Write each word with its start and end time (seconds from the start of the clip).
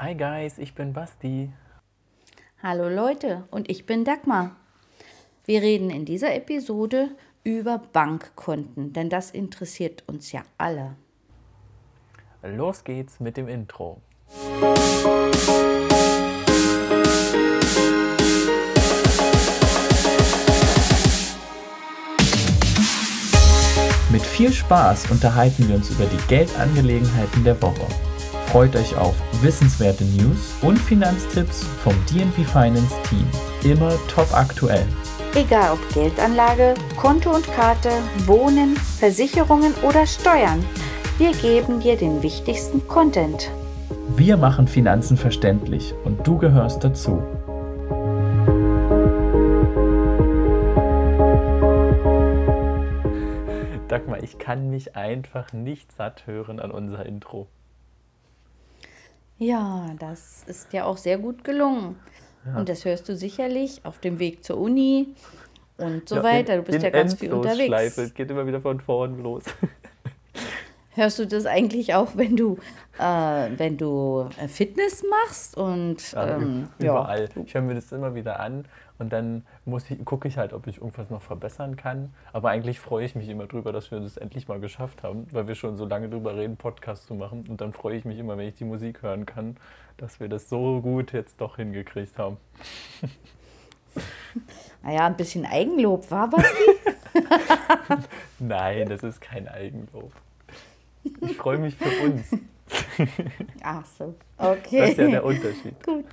Hi 0.00 0.14
Guys, 0.14 0.58
ich 0.58 0.76
bin 0.76 0.92
Basti. 0.92 1.52
Hallo 2.62 2.88
Leute 2.88 3.48
und 3.50 3.68
ich 3.68 3.84
bin 3.84 4.04
Dagmar. 4.04 4.54
Wir 5.44 5.60
reden 5.60 5.90
in 5.90 6.04
dieser 6.04 6.36
Episode 6.36 7.08
über 7.42 7.78
Bankkonten, 7.92 8.92
denn 8.92 9.10
das 9.10 9.32
interessiert 9.32 10.04
uns 10.06 10.30
ja 10.30 10.42
alle. 10.56 10.94
Los 12.44 12.84
geht's 12.84 13.18
mit 13.18 13.36
dem 13.36 13.48
Intro. 13.48 14.00
Mit 24.12 24.22
viel 24.22 24.52
Spaß 24.52 25.10
unterhalten 25.10 25.68
wir 25.68 25.74
uns 25.74 25.90
über 25.90 26.06
die 26.06 26.28
Geldangelegenheiten 26.28 27.42
der 27.42 27.60
Woche. 27.60 28.07
Freut 28.52 28.74
euch 28.76 28.96
auf 28.96 29.14
wissenswerte 29.42 30.04
News 30.04 30.54
und 30.62 30.78
Finanztipps 30.78 31.64
vom 31.84 31.92
DNB 32.06 32.46
Finance 32.46 32.94
Team. 33.02 33.26
Immer 33.62 33.92
top 34.08 34.32
aktuell. 34.32 34.86
Egal 35.34 35.74
ob 35.74 35.92
Geldanlage, 35.92 36.72
Konto 36.96 37.30
und 37.30 37.46
Karte, 37.52 37.90
Wohnen, 38.24 38.74
Versicherungen 38.76 39.74
oder 39.86 40.06
Steuern, 40.06 40.64
wir 41.18 41.32
geben 41.32 41.80
dir 41.80 41.98
den 41.98 42.22
wichtigsten 42.22 42.88
Content. 42.88 43.50
Wir 44.16 44.38
machen 44.38 44.66
Finanzen 44.66 45.18
verständlich 45.18 45.92
und 46.04 46.26
du 46.26 46.38
gehörst 46.38 46.82
dazu. 46.82 47.22
Dagmar, 53.88 54.22
ich 54.22 54.38
kann 54.38 54.70
mich 54.70 54.96
einfach 54.96 55.52
nicht 55.52 55.92
satt 55.92 56.26
hören 56.26 56.60
an 56.60 56.70
unser 56.70 57.04
Intro. 57.04 57.46
Ja, 59.38 59.86
das 59.98 60.44
ist 60.46 60.72
ja 60.72 60.84
auch 60.84 60.96
sehr 60.96 61.18
gut 61.18 61.44
gelungen. 61.44 61.96
Ja. 62.44 62.58
Und 62.58 62.68
das 62.68 62.84
hörst 62.84 63.08
du 63.08 63.16
sicherlich 63.16 63.80
auf 63.84 63.98
dem 63.98 64.18
Weg 64.18 64.44
zur 64.44 64.58
Uni 64.58 65.14
und 65.76 66.08
so 66.08 66.16
ja, 66.16 66.22
weiter. 66.22 66.56
Du 66.56 66.62
bist 66.62 66.82
ja 66.82 66.90
ganz 66.90 67.14
viel 67.14 67.32
unterwegs. 67.32 67.98
Es 67.98 68.14
geht 68.14 68.30
immer 68.30 68.46
wieder 68.46 68.60
von 68.60 68.80
vorn 68.80 69.22
los. 69.22 69.44
Hörst 70.98 71.20
du 71.20 71.28
das 71.28 71.46
eigentlich 71.46 71.94
auch, 71.94 72.16
wenn 72.16 72.34
du, 72.34 72.58
äh, 72.98 73.02
wenn 73.02 73.76
du 73.76 74.28
äh, 74.36 74.48
Fitness 74.48 75.04
machst? 75.08 75.56
Und, 75.56 76.10
ja, 76.10 76.38
ähm, 76.38 76.68
überall. 76.80 77.28
Ja. 77.36 77.42
Ich 77.44 77.54
höre 77.54 77.62
mir 77.62 77.76
das 77.76 77.92
immer 77.92 78.16
wieder 78.16 78.40
an 78.40 78.64
und 78.98 79.12
dann 79.12 79.44
gucke 80.04 80.26
ich 80.26 80.38
halt, 80.38 80.52
ob 80.52 80.66
ich 80.66 80.78
irgendwas 80.78 81.08
noch 81.08 81.22
verbessern 81.22 81.76
kann. 81.76 82.12
Aber 82.32 82.50
eigentlich 82.50 82.80
freue 82.80 83.04
ich 83.04 83.14
mich 83.14 83.28
immer 83.28 83.46
drüber, 83.46 83.70
dass 83.70 83.92
wir 83.92 84.00
das 84.00 84.16
endlich 84.16 84.48
mal 84.48 84.58
geschafft 84.58 85.04
haben, 85.04 85.28
weil 85.30 85.46
wir 85.46 85.54
schon 85.54 85.76
so 85.76 85.84
lange 85.84 86.08
drüber 86.08 86.34
reden, 86.34 86.56
Podcasts 86.56 87.06
zu 87.06 87.14
machen. 87.14 87.44
Und 87.48 87.60
dann 87.60 87.72
freue 87.72 87.96
ich 87.96 88.04
mich 88.04 88.18
immer, 88.18 88.36
wenn 88.36 88.48
ich 88.48 88.56
die 88.56 88.64
Musik 88.64 89.02
hören 89.02 89.24
kann, 89.24 89.56
dass 89.98 90.18
wir 90.18 90.28
das 90.28 90.48
so 90.48 90.80
gut 90.80 91.12
jetzt 91.12 91.40
doch 91.40 91.56
hingekriegt 91.56 92.18
haben. 92.18 92.38
Naja, 94.82 95.06
ein 95.06 95.16
bisschen 95.16 95.44
Eigenlob 95.44 96.08
war 96.10 96.30
was? 96.30 96.44
Nein, 98.38 98.88
das 98.88 99.02
ist 99.02 99.20
kein 99.20 99.48
Eigenlob. 99.48 100.12
Ich 101.20 101.36
freue 101.36 101.58
mich 101.58 101.76
für 101.76 102.04
uns. 102.04 102.30
Ach 103.62 103.84
so, 103.86 104.14
okay. 104.36 104.80
Das 104.80 104.90
ist 104.90 104.98
ja 104.98 105.06
der 105.08 105.24
Unterschied. 105.24 105.82
Gut. 105.84 106.04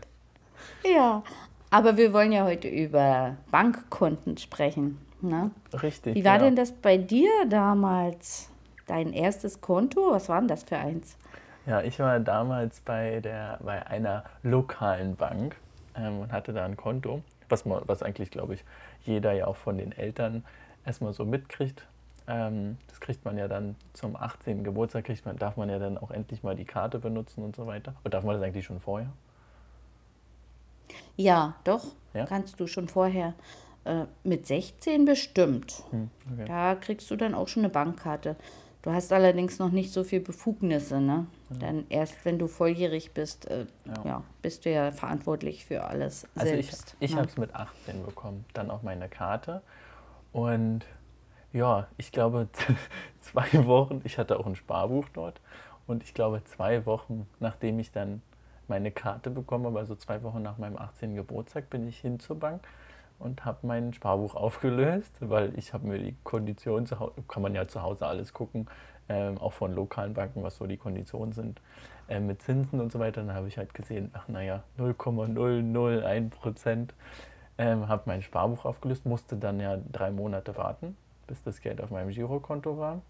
Ja, 0.84 1.24
aber 1.70 1.98
wir 1.98 2.14
wollen 2.14 2.32
ja 2.32 2.46
heute 2.46 2.68
über 2.68 3.36
Bankkonten 3.52 4.38
sprechen. 4.38 5.00
Ne? 5.22 5.52
Richtig. 5.82 6.16
Wie 6.16 6.24
war 6.24 6.38
ja. 6.38 6.44
denn 6.44 6.56
das 6.56 6.72
bei 6.72 6.98
dir 6.98 7.30
damals? 7.50 8.50
Dein 8.88 9.14
erstes 9.14 9.62
Konto? 9.62 10.12
Was 10.12 10.30
war 10.30 10.40
denn 10.40 10.48
das 10.48 10.64
für 10.64 10.78
eins? 10.78 11.18
Ja, 11.66 11.82
ich 11.82 11.98
war 11.98 12.20
damals 12.20 12.80
bei, 12.82 13.20
der, 13.20 13.60
bei 13.64 13.86
einer 13.88 14.24
lokalen 14.44 15.16
Bank 15.16 15.56
ähm, 15.96 16.20
und 16.20 16.32
hatte 16.32 16.54
da 16.54 16.64
ein 16.66 16.78
Konto, 16.78 17.24
was, 17.50 17.66
man, 17.66 17.82
was 17.88 18.04
eigentlich, 18.04 18.30
glaube 18.30 18.54
ich, 18.54 18.64
jeder 19.04 19.34
ja 19.34 19.48
auch 19.48 19.56
von 19.56 19.78
den 19.78 19.92
Eltern 19.92 20.44
erstmal 20.86 21.14
so 21.14 21.26
mitkriegt. 21.26 21.88
Ähm, 22.28 22.78
das 22.88 23.00
kriegt 23.00 23.24
man 23.24 23.38
ja 23.38 23.48
dann 23.48 23.76
zum 23.94 24.16
18. 24.16 24.64
Geburtstag, 24.64 25.06
kriegt 25.06 25.26
man, 25.26 25.38
darf 25.38 25.58
man 25.58 25.70
ja 25.70 25.80
dann 25.80 25.98
auch 25.98 26.12
endlich 26.12 26.44
mal 26.44 26.56
die 26.56 26.66
Karte 26.66 27.00
benutzen 27.00 27.44
und 27.44 27.56
so 27.56 27.68
weiter. 27.68 27.94
Oder 28.02 28.12
darf 28.12 28.24
man 28.24 28.36
das 28.36 28.44
eigentlich 28.44 28.66
schon 28.66 28.80
vorher? 28.80 29.12
Ja, 31.18 31.56
doch, 31.64 31.86
ja? 32.14 32.26
kannst 32.26 32.60
du 32.60 32.68
schon 32.68 32.88
vorher. 32.88 33.34
Äh, 33.86 34.06
mit 34.24 34.48
16 34.48 35.06
bestimmt. 35.06 35.84
Hm, 35.92 36.10
okay. 36.34 36.46
Da 36.48 36.76
kriegst 36.76 37.10
du 37.12 37.16
dann 37.16 37.36
auch 37.36 37.48
schon 37.48 37.62
eine 37.62 37.70
Bankkarte. 37.70 38.36
Du 38.82 38.92
hast 38.92 39.12
allerdings 39.14 39.58
noch 39.58 39.72
nicht 39.72 39.92
so 39.92 40.04
viel 40.04 40.20
Befugnisse, 40.20 41.02
ne? 41.02 41.26
Ja. 41.50 41.58
Dann 41.58 41.86
erst, 41.90 42.24
wenn 42.24 42.38
du 42.38 42.48
volljährig 42.48 43.14
bist, 43.14 43.50
äh, 43.50 43.66
ja. 43.86 44.06
ja. 44.06 44.24
bist 44.42 44.66
du 44.66 44.72
ja 44.72 44.92
verantwortlich 44.92 45.66
für 45.66 45.84
alles 45.84 46.28
also 46.36 46.48
selbst. 46.48 46.96
Ich, 47.00 47.10
ich 47.10 47.12
ne? 47.12 47.22
habe 47.22 47.30
es 47.30 47.38
mit 47.38 47.54
18 47.54 48.06
bekommen, 48.06 48.46
dann 48.54 48.70
auch 48.70 48.84
meine 48.84 49.10
Karte. 49.10 49.62
Und 50.34 50.86
ja, 51.56 51.88
ich 51.96 52.12
glaube, 52.12 52.50
zwei 53.22 53.66
Wochen, 53.66 54.02
ich 54.04 54.18
hatte 54.18 54.38
auch 54.38 54.46
ein 54.46 54.56
Sparbuch 54.56 55.08
dort 55.14 55.40
und 55.88 56.04
ich 56.04 56.14
glaube, 56.14 56.44
zwei 56.44 56.86
Wochen, 56.86 57.28
nachdem 57.40 57.80
ich 57.80 57.92
dann 57.92 58.22
meine 58.68 58.92
Karte 58.92 59.30
bekommen 59.30 59.66
habe, 59.66 59.80
also 59.80 59.96
zwei 59.96 60.22
Wochen 60.24 60.42
nach 60.42 60.58
meinem 60.58 60.78
18. 60.78 61.16
Geburtstag, 61.16 61.70
bin 61.70 61.88
ich 61.88 62.00
hin 62.00 62.20
zur 62.20 62.38
Bank 62.38 62.68
und 63.20 63.46
habe 63.46 63.60
mein 63.62 63.94
Sparbuch 63.94 64.36
aufgelöst, 64.36 65.14
weil 65.22 65.58
ich 65.58 65.74
habe 65.74 65.88
mir 65.88 65.98
die 65.98 66.16
Konditionen 66.26 66.88
zu 66.88 67.00
Hause, 67.00 67.14
kann 67.30 67.42
man 67.42 67.56
ja 67.56 67.66
zu 67.70 67.82
Hause 67.82 68.06
alles 68.06 68.34
gucken, 68.34 68.68
ähm, 69.08 69.38
auch 69.38 69.54
von 69.54 69.74
lokalen 69.74 70.14
Banken, 70.14 70.44
was 70.44 70.58
so 70.58 70.68
die 70.68 70.78
Konditionen 70.78 71.32
sind, 71.32 71.62
äh, 72.10 72.20
mit 72.20 72.42
Zinsen 72.42 72.82
und 72.82 72.92
so 72.92 73.00
weiter. 73.00 73.22
Dann 73.22 73.34
habe 73.34 73.48
ich 73.48 73.58
halt 73.58 73.74
gesehen, 73.74 74.12
ach 74.14 74.28
naja, 74.28 74.64
0,001 74.78 76.36
Prozent. 76.36 76.94
Ähm, 77.58 77.88
habe 77.88 78.04
mein 78.08 78.22
Sparbuch 78.22 78.66
aufgelöst, 78.66 79.06
musste 79.06 79.38
dann 79.38 79.62
ja 79.62 79.78
drei 79.94 80.12
Monate 80.12 80.58
warten 80.58 80.98
bis 81.28 81.44
das 81.44 81.62
Geld 81.62 81.82
auf 81.82 81.92
meinem 81.92 82.10
Girokonto 82.10 82.78
war. 82.78 83.02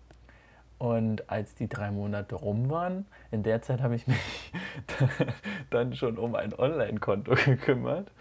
Und 0.78 1.30
als 1.30 1.56
die 1.56 1.70
drei 1.70 1.90
Monate 1.92 2.36
rum 2.36 2.70
waren, 2.70 3.06
in 3.32 3.44
der 3.44 3.62
Zeit 3.62 3.82
habe 3.82 3.96
ich 3.96 4.08
mich 4.08 4.52
dann 5.70 5.96
schon 5.96 6.18
um 6.18 6.36
ein 6.36 6.54
Online-Konto 6.54 7.36
gekümmert. 7.46 8.12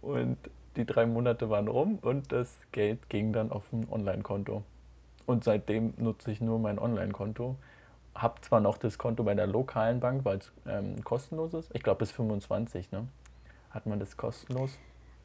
Und 0.00 0.36
die 0.76 0.84
drei 0.84 1.06
Monate 1.06 1.48
waren 1.50 1.68
rum 1.68 1.98
und 2.02 2.32
das 2.32 2.58
Geld 2.72 3.08
ging 3.08 3.32
dann 3.32 3.52
auf 3.52 3.72
ein 3.72 3.86
Online-Konto. 3.90 4.62
Und 5.26 5.44
seitdem 5.44 5.94
nutze 5.96 6.32
ich 6.32 6.40
nur 6.40 6.58
mein 6.58 6.78
Online-Konto. 6.78 7.56
Habe 8.14 8.40
zwar 8.40 8.60
noch 8.60 8.78
das 8.78 8.98
Konto 8.98 9.22
bei 9.22 9.34
der 9.34 9.46
lokalen 9.46 10.00
Bank, 10.00 10.24
weil 10.24 10.38
es 10.38 10.52
ähm, 10.66 11.02
kostenlos 11.04 11.54
ist. 11.54 11.70
Ich 11.74 11.82
glaube 11.82 12.00
bis 12.00 12.10
25, 12.10 12.90
ne? 12.90 13.06
Hat 13.70 13.86
man 13.86 14.00
das 14.00 14.16
kostenlos? 14.16 14.78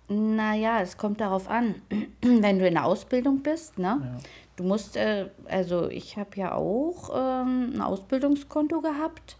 Naja, 0.09 0.81
es 0.81 0.97
kommt 0.97 1.19
darauf 1.19 1.49
an, 1.49 1.75
wenn 2.21 2.59
du 2.59 2.67
in 2.67 2.75
der 2.75 2.85
Ausbildung 2.85 3.41
bist, 3.41 3.77
ne? 3.77 3.99
Ja. 4.01 4.17
Du 4.55 4.63
musst, 4.63 4.97
äh, 4.97 5.27
also 5.47 5.87
ich 5.89 6.17
habe 6.17 6.31
ja 6.35 6.55
auch 6.55 7.11
ähm, 7.13 7.73
ein 7.75 7.81
Ausbildungskonto 7.81 8.81
gehabt 8.81 9.37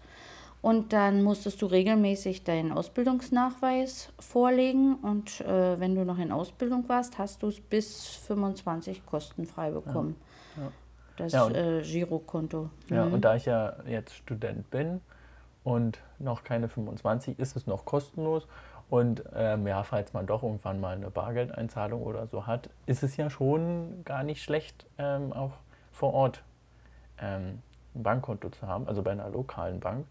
und 0.61 0.93
dann 0.93 1.23
musstest 1.23 1.61
du 1.61 1.65
regelmäßig 1.65 2.43
deinen 2.43 2.71
Ausbildungsnachweis 2.71 4.09
vorlegen 4.19 4.95
und 4.95 5.41
äh, 5.41 5.79
wenn 5.79 5.95
du 5.95 6.05
noch 6.05 6.19
in 6.19 6.31
Ausbildung 6.31 6.87
warst, 6.87 7.17
hast 7.17 7.41
du 7.41 7.47
es 7.47 7.59
bis 7.59 8.05
25 8.27 9.05
kostenfrei 9.05 9.71
bekommen. 9.71 10.15
Ja. 10.55 10.63
Ja. 10.63 10.71
Das 11.17 11.33
ja, 11.33 11.49
äh, 11.49 11.81
Girokonto. 11.81 12.69
Ja, 12.89 13.05
mhm. 13.05 13.13
und 13.13 13.21
da 13.21 13.35
ich 13.35 13.45
ja 13.45 13.75
jetzt 13.87 14.13
Student 14.13 14.69
bin 14.69 15.01
und 15.63 15.99
noch 16.19 16.43
keine 16.43 16.69
25, 16.69 17.39
ist 17.39 17.55
es 17.55 17.65
noch 17.65 17.85
kostenlos. 17.85 18.47
Und 18.89 19.23
ähm, 19.35 19.67
ja, 19.67 19.83
falls 19.83 20.13
man 20.13 20.25
doch 20.27 20.43
irgendwann 20.43 20.79
mal 20.79 20.95
eine 20.95 21.09
Bargeldeinzahlung 21.09 22.01
oder 22.01 22.27
so 22.27 22.47
hat, 22.47 22.69
ist 22.85 23.03
es 23.03 23.17
ja 23.17 23.29
schon 23.29 24.03
gar 24.05 24.23
nicht 24.23 24.41
schlecht, 24.41 24.85
ähm, 24.97 25.33
auch 25.33 25.53
vor 25.91 26.13
Ort 26.13 26.43
ähm, 27.21 27.61
ein 27.95 28.03
Bankkonto 28.03 28.49
zu 28.49 28.65
haben, 28.65 28.87
also 28.87 29.03
bei 29.03 29.11
einer 29.11 29.29
lokalen 29.29 29.79
Bank. 29.79 30.05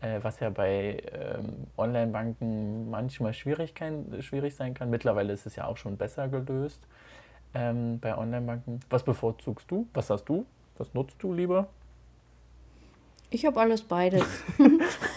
Äh, 0.00 0.20
was 0.22 0.40
ja 0.40 0.48
bei 0.48 1.02
ähm, 1.12 1.66
Online-Banken 1.76 2.88
manchmal 2.88 3.34
schwierig, 3.34 3.74
kann, 3.74 4.22
schwierig 4.22 4.54
sein 4.54 4.72
kann. 4.72 4.88
Mittlerweile 4.88 5.32
ist 5.32 5.44
es 5.44 5.56
ja 5.56 5.66
auch 5.66 5.76
schon 5.76 5.98
besser 5.98 6.28
gelöst 6.28 6.80
ähm, 7.52 7.98
bei 8.00 8.16
Online-Banken. 8.16 8.80
Was 8.88 9.02
bevorzugst 9.02 9.70
du? 9.70 9.88
Was 9.92 10.08
hast 10.08 10.24
du? 10.24 10.46
Was 10.78 10.94
nutzt 10.94 11.22
du 11.22 11.34
lieber? 11.34 11.66
Ich 13.28 13.44
habe 13.44 13.60
alles 13.60 13.82
beides. 13.82 14.24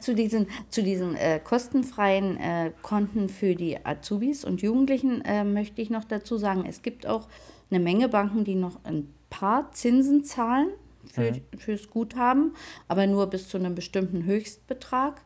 Zu 0.00 0.14
diesen, 0.14 0.46
zu 0.68 0.82
diesen 0.82 1.16
äh, 1.16 1.40
kostenfreien 1.42 2.36
äh, 2.36 2.72
Konten 2.82 3.28
für 3.28 3.54
die 3.54 3.84
Azubis 3.84 4.44
und 4.44 4.62
Jugendlichen 4.62 5.24
äh, 5.24 5.44
möchte 5.44 5.80
ich 5.80 5.90
noch 5.90 6.04
dazu 6.04 6.36
sagen, 6.36 6.64
es 6.68 6.82
gibt 6.82 7.06
auch 7.06 7.28
eine 7.70 7.80
Menge 7.80 8.08
Banken, 8.08 8.44
die 8.44 8.56
noch 8.56 8.84
ein 8.84 9.12
paar 9.30 9.72
Zinsen 9.72 10.24
zahlen 10.24 10.68
für, 11.12 11.32
mhm. 11.32 11.58
fürs 11.58 11.88
Guthaben, 11.90 12.54
aber 12.88 13.06
nur 13.06 13.26
bis 13.28 13.48
zu 13.48 13.56
einem 13.56 13.74
bestimmten 13.74 14.24
Höchstbetrag. 14.24 15.22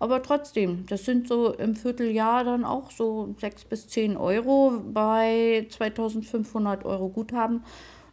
Aber 0.00 0.22
trotzdem, 0.22 0.86
das 0.86 1.04
sind 1.04 1.26
so 1.26 1.52
im 1.52 1.74
Vierteljahr 1.74 2.44
dann 2.44 2.64
auch 2.64 2.90
so 2.90 3.34
6 3.40 3.64
bis 3.64 3.88
10 3.88 4.16
Euro 4.16 4.80
bei 4.92 5.66
2500 5.70 6.84
Euro 6.84 7.08
Guthaben. 7.08 7.64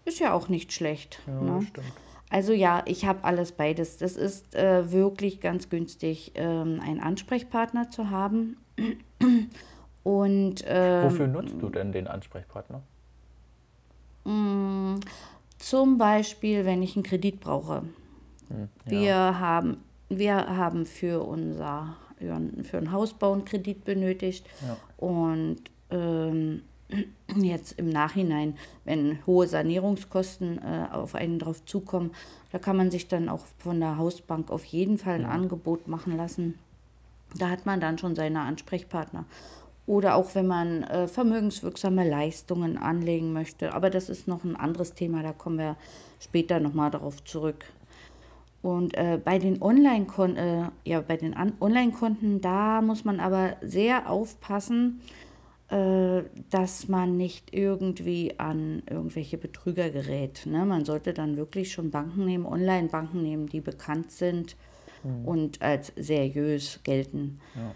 Ist 0.03 0.19
ja 0.19 0.33
auch 0.33 0.49
nicht 0.49 0.73
schlecht. 0.73 1.19
Ja, 1.27 1.41
ne? 1.41 1.61
stimmt. 1.67 1.93
Also 2.29 2.53
ja, 2.53 2.83
ich 2.85 3.05
habe 3.05 3.23
alles 3.23 3.51
beides. 3.51 3.97
Das 3.97 4.17
ist 4.17 4.55
äh, 4.55 4.91
wirklich 4.91 5.39
ganz 5.41 5.69
günstig, 5.69 6.31
ähm, 6.35 6.81
einen 6.83 6.99
Ansprechpartner 6.99 7.89
zu 7.89 8.09
haben. 8.09 8.57
Und, 10.03 10.63
ähm, 10.67 11.03
Wofür 11.05 11.27
nutzt 11.27 11.55
du 11.59 11.69
denn 11.69 11.91
den 11.91 12.07
Ansprechpartner? 12.07 12.81
Mm, 14.23 14.99
zum 15.57 15.97
Beispiel, 15.97 16.65
wenn 16.65 16.83
ich 16.83 16.95
einen 16.95 17.03
Kredit 17.03 17.39
brauche. 17.39 17.83
Hm, 18.49 18.69
ja. 18.85 18.91
Wir 18.91 19.39
haben, 19.39 19.77
wir 20.09 20.35
haben 20.35 20.85
für 20.85 21.23
unser 21.23 21.95
für 22.17 22.77
einen 22.77 22.91
Hausbau 22.91 23.33
einen 23.33 23.45
Kredit 23.45 23.83
benötigt. 23.83 24.45
Ja. 24.65 24.77
Und 24.97 25.57
ähm, 25.89 26.61
jetzt 27.35 27.79
im 27.79 27.89
Nachhinein, 27.89 28.57
wenn 28.83 29.19
hohe 29.25 29.47
Sanierungskosten 29.47 30.59
äh, 30.59 30.87
auf 30.91 31.15
einen 31.15 31.39
drauf 31.39 31.63
zukommen, 31.65 32.11
da 32.51 32.59
kann 32.59 32.77
man 32.77 32.91
sich 32.91 33.07
dann 33.07 33.29
auch 33.29 33.45
von 33.57 33.79
der 33.79 33.97
Hausbank 33.97 34.51
auf 34.51 34.65
jeden 34.65 34.97
Fall 34.97 35.25
ein. 35.25 35.35
Angebot 35.35 35.87
machen 35.87 36.15
lassen. 36.15 36.57
Da 37.37 37.49
hat 37.49 37.65
man 37.65 37.81
dann 37.81 37.97
schon 37.97 38.15
seine 38.15 38.41
Ansprechpartner. 38.41 39.25
Oder 39.87 40.15
auch 40.15 40.33
wenn 40.33 40.47
man 40.47 40.83
äh, 40.83 41.07
vermögenswirksame 41.07 42.07
Leistungen 42.09 42.77
anlegen 42.77 43.33
möchte. 43.33 43.73
Aber 43.73 43.89
das 43.89 44.09
ist 44.09 44.27
noch 44.27 44.43
ein 44.43 44.55
anderes 44.55 44.93
Thema, 44.93 45.21
da 45.21 45.33
kommen 45.33 45.59
wir 45.59 45.75
später 46.19 46.59
nochmal 46.59 46.89
darauf 46.89 47.23
zurück. 47.23 47.65
Und 48.63 48.97
äh, 48.97 49.19
bei 49.23 49.37
den 49.37 49.61
Online-Konten, 49.61 50.37
äh, 50.37 50.69
ja, 50.85 51.01
bei 51.01 51.17
den 51.17 51.35
Online-Konten, 51.59 52.41
da 52.41 52.81
muss 52.81 53.05
man 53.05 53.19
aber 53.19 53.57
sehr 53.61 54.09
aufpassen, 54.09 55.01
dass 55.67 56.87
man 56.87 57.17
nicht 57.17 57.51
irgendwie 57.53 58.39
an 58.39 58.83
irgendwelche 58.87 59.37
Betrüger 59.37 59.89
gerät. 59.89 60.45
Ne? 60.45 60.63
Man 60.63 60.85
sollte 60.85 61.11
dann 61.11 61.37
wirklich 61.37 61.71
schon 61.71 61.89
Banken 61.89 62.25
nehmen, 62.25 62.45
Online-Banken 62.45 63.23
nehmen, 63.23 63.47
die 63.47 63.61
bekannt 63.61 64.11
sind 64.11 64.55
mhm. 65.03 65.25
und 65.25 65.61
als 65.63 65.91
seriös 65.95 66.81
gelten. 66.83 67.39
Ja. 67.55 67.75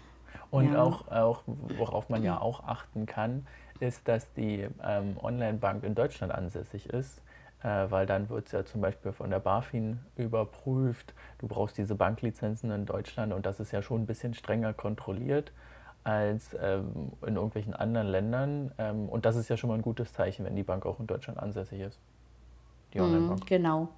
Und 0.50 0.72
ja. 0.72 0.82
auch, 0.82 1.08
auch, 1.08 1.42
worauf 1.46 2.08
man 2.08 2.22
ja 2.22 2.40
auch 2.40 2.64
achten 2.64 3.06
kann, 3.06 3.46
ist, 3.80 4.06
dass 4.06 4.32
die 4.34 4.66
ähm, 4.84 5.16
Online-Bank 5.20 5.84
in 5.84 5.94
Deutschland 5.94 6.32
ansässig 6.32 6.86
ist, 6.86 7.22
äh, 7.62 7.90
weil 7.90 8.06
dann 8.06 8.28
wird 8.28 8.46
es 8.46 8.52
ja 8.52 8.64
zum 8.64 8.80
Beispiel 8.80 9.12
von 9.12 9.30
der 9.30 9.40
BaFin 9.40 10.00
überprüft. 10.16 11.14
Du 11.38 11.48
brauchst 11.48 11.78
diese 11.78 11.94
Banklizenzen 11.94 12.70
in 12.70 12.86
Deutschland 12.86 13.32
und 13.32 13.46
das 13.46 13.58
ist 13.58 13.72
ja 13.72 13.82
schon 13.82 14.02
ein 14.02 14.06
bisschen 14.06 14.34
strenger 14.34 14.74
kontrolliert 14.74 15.52
als 16.04 16.50
ähm, 16.60 17.12
in 17.26 17.36
irgendwelchen 17.36 17.74
anderen 17.74 18.08
Ländern. 18.08 18.72
Ähm, 18.78 19.08
und 19.08 19.24
das 19.24 19.36
ist 19.36 19.48
ja 19.48 19.56
schon 19.56 19.68
mal 19.68 19.74
ein 19.74 19.82
gutes 19.82 20.12
Zeichen, 20.12 20.44
wenn 20.44 20.56
die 20.56 20.62
Bank 20.62 20.86
auch 20.86 21.00
in 21.00 21.06
Deutschland 21.06 21.38
ansässig 21.38 21.80
ist. 21.80 21.98
Die 22.94 22.98
mhm, 22.98 23.04
Online-Bank. 23.04 23.46
Genau. 23.46 23.88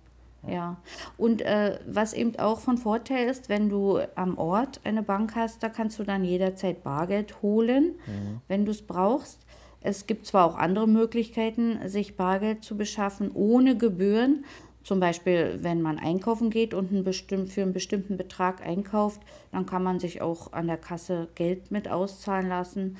Ja. 0.47 0.77
Und 1.17 1.43
äh, 1.43 1.79
was 1.87 2.15
eben 2.15 2.37
auch 2.39 2.59
von 2.59 2.77
Vorteil 2.77 3.29
ist, 3.29 3.49
wenn 3.49 3.69
du 3.69 4.01
am 4.17 4.39
Ort 4.39 4.81
eine 4.85 5.03
Bank 5.03 5.37
hast, 5.37 5.63
da 5.63 5.69
kannst 5.69 5.99
du 5.99 6.05
dann 6.05 6.25
jederzeit 6.25 6.83
Bargeld 6.83 7.43
holen, 7.43 7.95
mhm. 8.07 8.41
wenn 8.49 8.65
du 8.65 8.73
es 8.73 8.83
brauchst. 8.83 9.47
Es 9.81 10.07
gibt 10.07 10.27
zwar 10.27 10.47
auch 10.47 10.57
andere 10.57 10.87
Möglichkeiten, 10.89 11.89
sich 11.89 12.17
Bargeld 12.17 12.65
zu 12.65 12.77
beschaffen 12.77 13.31
ohne 13.35 13.77
Gebühren, 13.77 14.45
zum 14.85 15.01
Beispiel, 15.01 15.59
wenn 15.61 15.83
man 15.83 15.99
einkaufen 15.99 16.51
geht 16.51 16.75
und 16.75 16.93
ein 16.93 17.05
bestimmt, 17.05 17.51
für 17.53 17.63
einen 17.63 17.73
bestimmten 17.73 18.17
Betrag 18.17 18.65
einkauft, 18.65 19.21
dann 19.51 19.67
kann 19.67 19.83
man 19.83 20.01
sich 20.01 20.23
auch 20.23 20.53
an 20.53 20.67
der 20.67 20.77
Kasse 20.77 21.29
Geld 21.35 21.71
mit 21.71 21.89
auszahlen 21.89 22.49
lassen. 22.49 22.97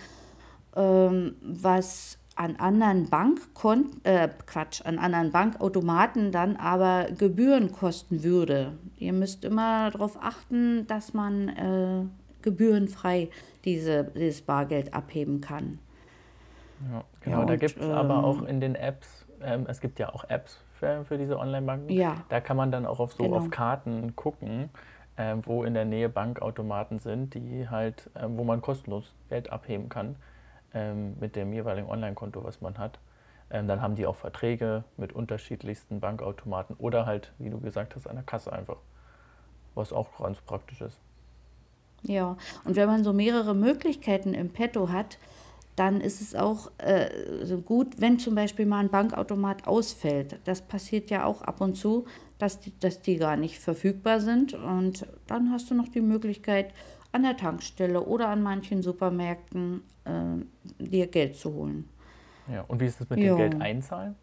Ähm, 0.75 1.37
was 1.43 2.19
an 2.35 2.57
anderen 2.57 3.11
Bankkonten, 3.11 4.05
äh, 4.05 4.29
Quatsch, 4.47 4.81
an 4.85 4.99
anderen 4.99 5.33
Bankautomaten 5.33 6.33
dann 6.33 6.57
aber 6.57 7.09
Gebühren 7.19 7.73
kosten 7.73 8.23
würde. 8.23 8.73
Ihr 8.97 9.13
müsst 9.13 9.45
immer 9.45 9.91
darauf 9.91 10.17
achten, 10.23 10.87
dass 10.87 11.13
man 11.13 11.49
äh, 11.49 12.05
gebührenfrei 12.43 13.29
diese, 13.65 14.05
dieses 14.05 14.43
Bargeld 14.43 14.95
abheben 14.95 15.41
kann. 15.41 15.79
Ja, 16.91 17.05
genau. 17.21 17.41
Ja, 17.41 17.45
da 17.45 17.57
gibt 17.57 17.77
es 17.79 17.85
ähm, 17.85 17.93
aber 17.93 18.25
auch 18.25 18.43
in 18.43 18.61
den 18.61 18.75
Apps, 18.75 19.27
ähm, 19.43 19.67
es 19.69 19.81
gibt 19.81 19.99
ja 19.99 20.13
auch 20.13 20.25
Apps 20.29 20.59
für, 20.83 21.05
für 21.05 21.19
diese 21.19 21.39
Online-Banken. 21.39 21.91
Ja. 21.91 22.17
Da 22.29 22.41
kann 22.41 22.57
man 22.57 22.73
dann 22.73 22.87
auch 22.87 22.99
auf 22.99 23.13
so 23.13 23.23
genau. 23.23 23.37
auf 23.37 23.51
Karten 23.51 24.17
gucken, 24.17 24.69
äh, 25.17 25.37
wo 25.43 25.63
in 25.63 25.75
der 25.75 25.85
Nähe 25.85 26.09
Bankautomaten 26.09 26.99
sind, 26.99 27.35
die 27.35 27.69
halt, 27.69 28.11
äh, 28.15 28.27
wo 28.27 28.43
man 28.43 28.61
kostenlos 28.61 29.15
Geld 29.29 29.51
abheben 29.51 29.89
kann 29.89 30.17
ähm, 30.75 31.17
mit 31.21 31.37
dem 31.37 31.53
jeweiligen 31.53 31.89
Online-Konto, 31.89 32.43
was 32.43 32.61
man 32.61 32.79
hat. 32.79 32.99
Ähm, 33.51 33.69
dann 33.69 33.81
haben 33.81 33.95
die 33.95 34.07
auch 34.07 34.17
Verträge 34.17 34.83
mit 34.97 35.13
unterschiedlichsten 35.13 36.01
Bankautomaten 36.01 36.75
oder 36.77 37.07
halt, 37.07 37.33
wie 37.39 37.51
du 37.51 37.61
gesagt 37.61 37.95
hast, 37.95 38.09
an 38.09 38.17
der 38.17 38.25
Kasse 38.25 38.53
einfach. 38.53 38.79
Was 39.75 39.93
auch 39.93 40.19
ganz 40.19 40.41
praktisch 40.41 40.81
ist. 40.81 40.99
Ja, 42.03 42.37
und 42.65 42.75
wenn 42.75 42.89
man 42.89 43.05
so 43.05 43.13
mehrere 43.13 43.55
Möglichkeiten 43.55 44.35
im 44.35 44.51
Petto 44.51 44.89
hat, 44.89 45.19
dann 45.77 46.01
ist 46.01 46.21
es 46.21 46.35
auch 46.35 46.71
äh, 46.79 47.09
gut, 47.65 48.01
wenn 48.01 48.19
zum 48.19 48.35
Beispiel 48.35 48.67
mal 48.67 48.81
ein 48.81 48.91
Bankautomat 48.91 49.67
ausfällt. 49.67 50.39
Das 50.45 50.61
passiert 50.61 51.11
ja 51.11 51.25
auch 51.25 51.43
ab 51.43 51.61
und 51.61 51.77
zu, 51.77 52.05
dass 52.39 52.61
die, 52.61 52.79
dass 52.79 53.01
die 53.01 53.17
gar 53.17 53.37
nicht 53.37 53.59
verfügbar 53.59 54.21
sind. 54.21 54.53
Und 54.53 55.07
dann 55.27 55.51
hast 55.51 55.71
du 55.71 55.75
noch 55.75 55.89
die 55.89 56.03
Möglichkeit, 56.03 56.73
an 57.13 57.23
der 57.23 57.37
Tankstelle 57.37 58.03
oder 58.03 58.29
an 58.29 58.43
manchen 58.43 58.83
Supermärkten 58.83 59.83
äh, 60.05 60.83
dir 60.83 61.07
Geld 61.07 61.37
zu 61.37 61.53
holen. 61.53 61.89
Ja, 62.51 62.63
und 62.63 62.81
wie 62.81 62.87
ist 62.87 63.01
es 63.01 63.09
mit 63.09 63.19
jo. 63.19 63.37
dem 63.37 63.37
Geld 63.37 63.63
einzahlen? 63.63 64.15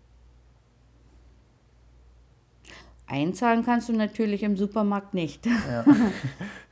Einzahlen 3.08 3.64
kannst 3.66 3.90
du 3.90 3.94
natürlich 3.94 4.44
im 4.44 4.56
Supermarkt 4.56 5.14
nicht. 5.14 5.46
Ja. 5.46 5.86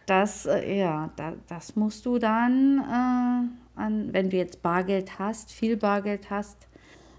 Das, 0.07 0.45
äh, 0.45 0.79
ja, 0.79 1.09
da, 1.17 1.33
das 1.49 1.75
musst 1.75 2.05
du 2.05 2.17
dann 2.17 2.79
äh, 2.79 3.66
an, 3.77 4.13
wenn 4.13 4.29
du 4.29 4.37
jetzt 4.37 4.61
Bargeld 4.61 5.19
hast, 5.19 5.51
viel 5.51 5.77
Bargeld 5.77 6.29
hast, 6.29 6.67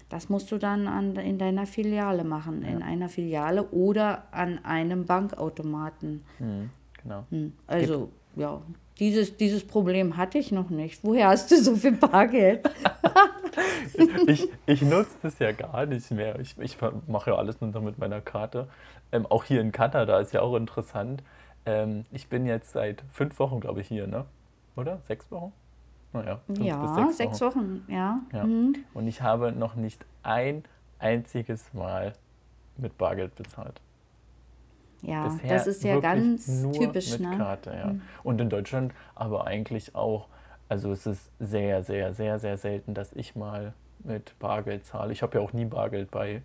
das 0.09 0.29
musst 0.29 0.51
du 0.51 0.57
dann 0.57 0.87
an, 0.87 1.15
in 1.15 1.37
deiner 1.37 1.65
Filiale 1.65 2.23
machen, 2.23 2.63
ja. 2.63 2.69
in 2.69 2.81
einer 2.81 3.09
Filiale 3.09 3.63
oder 3.69 4.23
an 4.31 4.63
einem 4.65 5.05
Bankautomaten. 5.05 6.23
Mhm, 6.39 6.69
genau. 7.01 7.25
Hm. 7.29 7.53
Also, 7.67 7.99
Gibt. 7.99 8.37
ja, 8.37 8.61
dieses, 8.99 9.37
dieses 9.37 9.65
Problem 9.65 10.17
hatte 10.17 10.39
ich 10.39 10.51
noch 10.51 10.69
nicht. 10.69 11.03
Woher 11.03 11.29
hast 11.29 11.51
du 11.51 11.57
so 11.57 11.75
viel 11.75 11.93
Bargeld? 11.93 12.69
ich, 14.27 14.49
ich 14.65 14.81
nutze 14.81 15.15
das 15.21 15.39
ja 15.39 15.51
gar 15.51 15.85
nicht 15.85 16.11
mehr. 16.11 16.39
Ich, 16.39 16.57
ich 16.59 16.77
mache 17.07 17.31
ja 17.31 17.37
alles 17.37 17.61
nur 17.61 17.81
mit 17.81 17.97
meiner 17.97 18.19
Karte. 18.19 18.67
Ähm, 19.11 19.25
auch 19.25 19.43
hier 19.43 19.61
in 19.61 19.71
Kanada 19.71 20.19
ist 20.19 20.33
ja 20.33 20.41
auch 20.41 20.55
interessant. 20.55 21.23
Ähm, 21.65 22.05
ich 22.11 22.27
bin 22.27 22.45
jetzt 22.45 22.71
seit 22.71 23.03
fünf 23.11 23.39
Wochen, 23.39 23.59
glaube 23.59 23.81
ich, 23.81 23.87
hier, 23.87 24.07
ne? 24.07 24.25
Oder? 24.75 24.99
Sechs 25.07 25.31
Wochen? 25.31 25.53
Naja, 26.11 26.39
ja, 26.59 26.95
sechs, 26.95 27.17
sechs 27.17 27.41
Wochen. 27.41 27.81
Wochen, 27.81 27.91
ja. 27.91 28.19
ja. 28.33 28.43
Mhm. 28.43 28.75
Und 28.93 29.07
ich 29.07 29.21
habe 29.21 29.51
noch 29.51 29.75
nicht 29.75 30.05
ein 30.23 30.63
einziges 30.97 31.73
Mal 31.73 32.13
mit 32.77 32.97
Bargeld 32.97 33.35
bezahlt. 33.35 33.79
Ja, 35.01 35.27
Bisher 35.27 35.49
das 35.49 35.67
ist 35.67 35.83
ja 35.83 35.99
ganz 35.99 36.45
typisch. 36.71 37.11
Mit 37.11 37.21
ne? 37.21 37.37
Karte, 37.37 37.71
ja. 37.71 37.87
Mhm. 37.87 38.01
Und 38.23 38.41
in 38.41 38.49
Deutschland 38.49 38.93
aber 39.15 39.47
eigentlich 39.47 39.95
auch. 39.95 40.27
Also 40.67 40.91
es 40.91 41.07
ist 41.07 41.31
sehr, 41.39 41.83
sehr, 41.83 42.13
sehr, 42.13 42.37
sehr 42.37 42.57
selten, 42.57 42.93
dass 42.93 43.11
ich 43.13 43.35
mal 43.35 43.73
mit 44.03 44.37
Bargeld 44.39 44.85
zahle. 44.85 45.11
Ich 45.13 45.23
habe 45.23 45.37
ja 45.37 45.43
auch 45.43 45.51
nie 45.51 45.65
Bargeld 45.65 46.11
bei, 46.11 46.43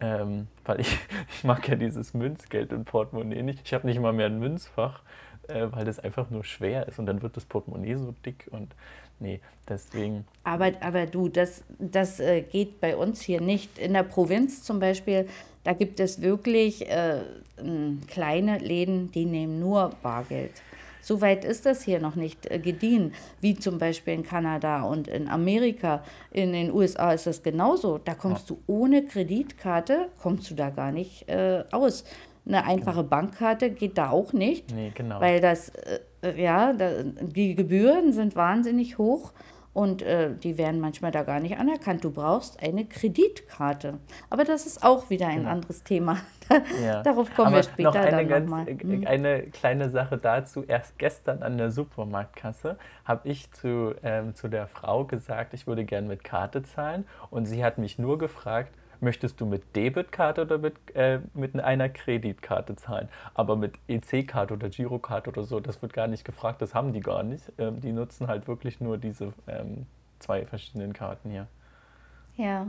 ähm, 0.00 0.48
weil 0.64 0.80
ich, 0.80 0.98
ich 1.28 1.44
mag 1.44 1.68
ja 1.68 1.76
dieses 1.76 2.14
Münzgeld 2.14 2.72
und 2.72 2.84
Portemonnaie 2.84 3.42
nicht. 3.42 3.60
Ich 3.64 3.74
habe 3.74 3.86
nicht 3.86 4.00
mal 4.00 4.12
mehr 4.12 4.26
ein 4.26 4.38
Münzfach, 4.38 5.02
äh, 5.50 5.72
weil 5.72 5.84
das 5.84 5.98
einfach 5.98 6.30
nur 6.30 6.44
schwer 6.44 6.88
ist 6.88 6.98
und 6.98 7.06
dann 7.06 7.22
wird 7.22 7.36
das 7.36 7.44
Portemonnaie 7.44 7.96
so 7.96 8.14
dick 8.24 8.48
und 8.50 8.74
nee, 9.18 9.40
deswegen. 9.68 10.24
Aber, 10.44 10.72
aber 10.80 11.06
du, 11.06 11.28
das, 11.28 11.62
das 11.78 12.20
äh, 12.20 12.42
geht 12.42 12.80
bei 12.80 12.96
uns 12.96 13.20
hier 13.20 13.40
nicht. 13.40 13.78
In 13.78 13.92
der 13.92 14.02
Provinz 14.02 14.62
zum 14.62 14.80
Beispiel, 14.80 15.28
da 15.64 15.72
gibt 15.72 16.00
es 16.00 16.22
wirklich 16.22 16.88
äh, 16.88 17.20
kleine 18.06 18.58
Läden, 18.58 19.10
die 19.12 19.24
nehmen 19.24 19.60
nur 19.60 19.90
Bargeld. 20.02 20.62
So 21.02 21.20
weit 21.20 21.44
ist 21.44 21.66
das 21.66 21.82
hier 21.82 22.00
noch 22.00 22.14
nicht 22.14 22.50
äh, 22.50 22.58
gediehen, 22.58 23.14
wie 23.40 23.54
zum 23.54 23.78
Beispiel 23.78 24.14
in 24.14 24.22
Kanada 24.22 24.82
und 24.82 25.08
in 25.08 25.28
Amerika. 25.28 26.04
In 26.30 26.52
den 26.52 26.72
USA 26.72 27.12
ist 27.12 27.26
das 27.26 27.42
genauso. 27.42 27.98
Da 27.98 28.14
kommst 28.14 28.50
ja. 28.50 28.56
du 28.56 28.72
ohne 28.72 29.04
Kreditkarte, 29.04 30.08
kommst 30.20 30.50
du 30.50 30.54
da 30.54 30.70
gar 30.70 30.92
nicht 30.92 31.28
äh, 31.28 31.64
aus. 31.70 32.04
Eine 32.46 32.64
einfache 32.64 33.04
Bankkarte 33.04 33.70
geht 33.70 33.98
da 33.98 34.10
auch 34.10 34.32
nicht. 34.32 34.74
Nee, 34.74 34.92
genau. 34.94 35.20
Weil 35.20 35.40
das, 35.40 35.70
äh, 36.22 36.42
ja, 36.42 36.72
da, 36.72 37.02
die 37.02 37.54
Gebühren 37.54 38.12
sind 38.12 38.36
wahnsinnig 38.36 38.98
hoch 38.98 39.32
und 39.72 40.02
äh, 40.02 40.34
die 40.34 40.58
werden 40.58 40.80
manchmal 40.80 41.12
da 41.12 41.22
gar 41.22 41.38
nicht 41.38 41.58
anerkannt. 41.58 42.02
Du 42.02 42.10
brauchst 42.10 42.60
eine 42.60 42.84
Kreditkarte. 42.86 43.98
Aber 44.28 44.44
das 44.44 44.66
ist 44.66 44.82
auch 44.82 45.10
wieder 45.10 45.28
ein 45.28 45.38
genau. 45.38 45.50
anderes 45.50 45.84
Thema. 45.84 46.16
ja. 46.84 47.02
Darauf 47.04 47.32
kommen 47.34 47.48
Aber 47.48 47.56
wir 47.56 47.62
später 47.62 47.90
noch 47.90 47.94
eine, 47.94 48.10
dann 48.10 48.28
ganz, 48.28 48.50
noch 48.50 48.84
mhm. 48.84 49.06
eine 49.06 49.42
kleine 49.44 49.88
Sache 49.88 50.18
dazu. 50.18 50.64
Erst 50.66 50.98
gestern 50.98 51.44
an 51.44 51.56
der 51.56 51.70
Supermarktkasse 51.70 52.78
habe 53.04 53.28
ich 53.28 53.52
zu, 53.52 53.94
ähm, 54.02 54.34
zu 54.34 54.48
der 54.48 54.66
Frau 54.66 55.04
gesagt, 55.04 55.54
ich 55.54 55.68
würde 55.68 55.84
gerne 55.84 56.08
mit 56.08 56.24
Karte 56.24 56.64
zahlen. 56.64 57.06
Und 57.30 57.46
sie 57.46 57.64
hat 57.64 57.78
mich 57.78 57.98
nur 57.98 58.18
gefragt, 58.18 58.74
möchtest 59.00 59.40
du 59.40 59.46
mit 59.46 59.74
Debitkarte 59.76 60.42
oder 60.42 60.58
mit, 60.58 60.74
äh, 60.94 61.20
mit 61.34 61.58
einer 61.58 61.88
Kreditkarte 61.88 62.76
zahlen. 62.76 63.08
Aber 63.34 63.56
mit 63.56 63.74
EC-Karte 63.88 64.54
oder 64.54 64.68
Girokarte 64.68 65.30
oder 65.30 65.44
so, 65.44 65.60
das 65.60 65.82
wird 65.82 65.92
gar 65.92 66.06
nicht 66.06 66.24
gefragt, 66.24 66.62
das 66.62 66.74
haben 66.74 66.92
die 66.92 67.00
gar 67.00 67.22
nicht. 67.22 67.44
Ähm, 67.58 67.80
die 67.80 67.92
nutzen 67.92 68.26
halt 68.26 68.48
wirklich 68.48 68.80
nur 68.80 68.98
diese 68.98 69.32
ähm, 69.46 69.86
zwei 70.18 70.44
verschiedenen 70.44 70.92
Karten 70.92 71.30
hier. 71.30 71.46
Ja. 72.36 72.66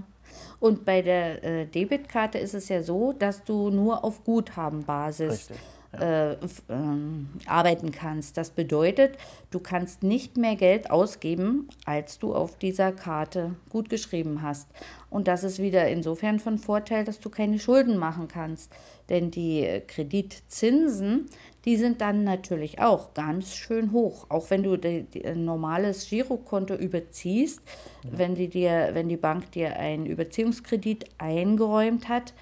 Und 0.60 0.86
bei 0.86 1.02
der 1.02 1.44
äh, 1.44 1.66
Debitkarte 1.66 2.38
ist 2.38 2.54
es 2.54 2.70
ja 2.70 2.84
so, 2.84 3.14
dass 3.14 3.44
du 3.44 3.70
nur 3.70 4.04
auf 4.04 4.24
Guthabenbasis 4.24 5.50
Richtig 5.50 5.58
äh, 6.00 6.38
ähm, 6.70 7.30
arbeiten 7.46 7.92
kannst. 7.92 8.38
Das 8.38 8.52
bedeutet, 8.52 9.18
du 9.50 9.60
kannst 9.60 10.04
nicht 10.04 10.38
mehr 10.38 10.56
Geld 10.56 10.90
ausgeben, 10.90 11.68
als 11.86 12.18
du 12.18 12.34
auf 12.34 12.58
dieser 12.58 12.92
Karte 12.94 13.56
gut 13.70 13.90
geschrieben 13.90 14.42
hast. 14.42 14.70
Und 15.10 15.28
das 15.28 15.44
ist 15.44 15.60
wieder 15.60 15.90
insofern 15.90 16.40
von 16.40 16.58
Vorteil, 16.58 17.04
dass 17.04 17.20
du 17.20 17.30
keine 17.30 17.60
Schulden 17.60 17.98
machen 17.98 18.30
kannst. 18.30 18.72
Denn 19.10 19.32
die 19.32 19.82
Kreditzinsen, 19.86 21.26
die 21.66 21.76
sind 21.76 22.00
dann 22.00 22.24
natürlich 22.24 22.80
auch 22.80 23.14
ganz 23.14 23.54
schön 23.54 23.92
hoch. 23.92 24.28
Auch 24.30 24.50
wenn 24.50 24.64
du 24.64 24.78
ein 24.82 25.44
normales 25.44 26.10
Girokonto 26.10 26.76
überziehst, 26.76 27.62
ja. 28.04 28.12
wenn, 28.14 28.36
die 28.36 28.48
dir, 28.48 28.92
wenn 28.94 29.10
die 29.10 29.18
Bank 29.18 29.52
dir 29.52 29.76
einen 29.76 30.06
Überziehungskredit 30.06 31.06
eingeräumt 31.18 32.08
hat, 32.08 32.34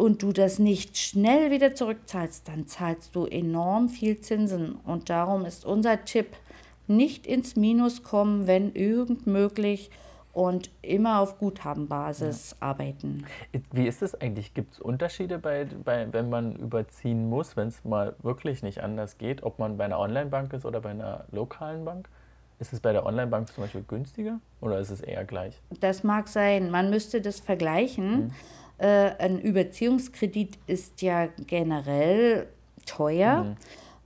und 0.00 0.22
du 0.22 0.32
das 0.32 0.58
nicht 0.58 0.96
schnell 0.96 1.50
wieder 1.50 1.74
zurückzahlst, 1.74 2.48
dann 2.48 2.66
zahlst 2.66 3.14
du 3.14 3.26
enorm 3.26 3.90
viel 3.90 4.20
Zinsen. 4.20 4.72
Und 4.74 5.10
darum 5.10 5.44
ist 5.44 5.66
unser 5.66 6.04
Tipp, 6.04 6.28
nicht 6.86 7.26
ins 7.26 7.54
Minus 7.54 8.02
kommen, 8.02 8.46
wenn 8.46 8.74
irgend 8.74 9.26
möglich 9.26 9.90
und 10.32 10.70
immer 10.82 11.20
auf 11.20 11.38
Guthabenbasis 11.38 12.56
ja. 12.58 12.66
arbeiten. 12.68 13.26
Wie 13.72 13.86
ist 13.86 14.02
es 14.02 14.18
eigentlich? 14.20 14.54
Gibt 14.54 14.74
es 14.74 14.80
Unterschiede, 14.80 15.38
bei, 15.38 15.66
bei, 15.84 16.10
wenn 16.12 16.30
man 16.30 16.56
überziehen 16.56 17.28
muss, 17.28 17.56
wenn 17.56 17.68
es 17.68 17.84
mal 17.84 18.16
wirklich 18.22 18.62
nicht 18.62 18.82
anders 18.82 19.18
geht, 19.18 19.42
ob 19.42 19.58
man 19.58 19.76
bei 19.76 19.84
einer 19.84 19.98
Online-Bank 19.98 20.52
ist 20.54 20.64
oder 20.64 20.80
bei 20.80 20.90
einer 20.90 21.24
lokalen 21.30 21.84
Bank? 21.84 22.08
Ist 22.58 22.72
es 22.72 22.80
bei 22.80 22.92
der 22.92 23.06
Online-Bank 23.06 23.48
zum 23.48 23.64
Beispiel 23.64 23.84
günstiger 23.86 24.38
oder 24.60 24.78
ist 24.78 24.90
es 24.90 25.00
eher 25.00 25.24
gleich? 25.24 25.60
Das 25.80 26.04
mag 26.04 26.28
sein. 26.28 26.70
Man 26.70 26.90
müsste 26.90 27.20
das 27.20 27.40
vergleichen. 27.40 28.26
Mhm. 28.26 28.30
Äh, 28.80 29.12
ein 29.18 29.38
Überziehungskredit 29.38 30.58
ist 30.66 31.02
ja 31.02 31.28
generell 31.46 32.46
teuer. 32.86 33.44
Mhm. 33.44 33.56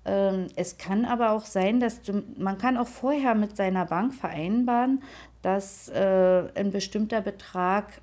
Ähm, 0.04 0.46
es 0.56 0.78
kann 0.78 1.04
aber 1.04 1.30
auch 1.30 1.44
sein, 1.44 1.78
dass 1.78 2.02
du, 2.02 2.24
man 2.36 2.58
kann 2.58 2.76
auch 2.76 2.88
vorher 2.88 3.36
mit 3.36 3.56
seiner 3.56 3.86
Bank 3.86 4.12
vereinbaren, 4.14 5.02
dass 5.42 5.88
äh, 5.90 6.44
ein 6.56 6.72
bestimmter 6.72 7.20
Betrag 7.20 8.00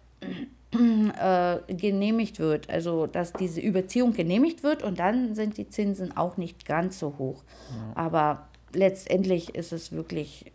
äh, 0.71 1.73
genehmigt 1.73 2.39
wird, 2.39 2.69
also 2.69 3.05
dass 3.05 3.33
diese 3.33 3.59
Überziehung 3.59 4.13
genehmigt 4.13 4.63
wird 4.63 4.81
und 4.81 4.99
dann 4.99 5.35
sind 5.35 5.57
die 5.57 5.67
Zinsen 5.67 6.15
auch 6.15 6.37
nicht 6.37 6.65
ganz 6.65 6.99
so 6.99 7.15
hoch. 7.17 7.43
Ja. 7.69 8.01
Aber 8.01 8.47
letztendlich 8.73 9.55
ist 9.55 9.73
es 9.73 9.91
wirklich 9.91 10.53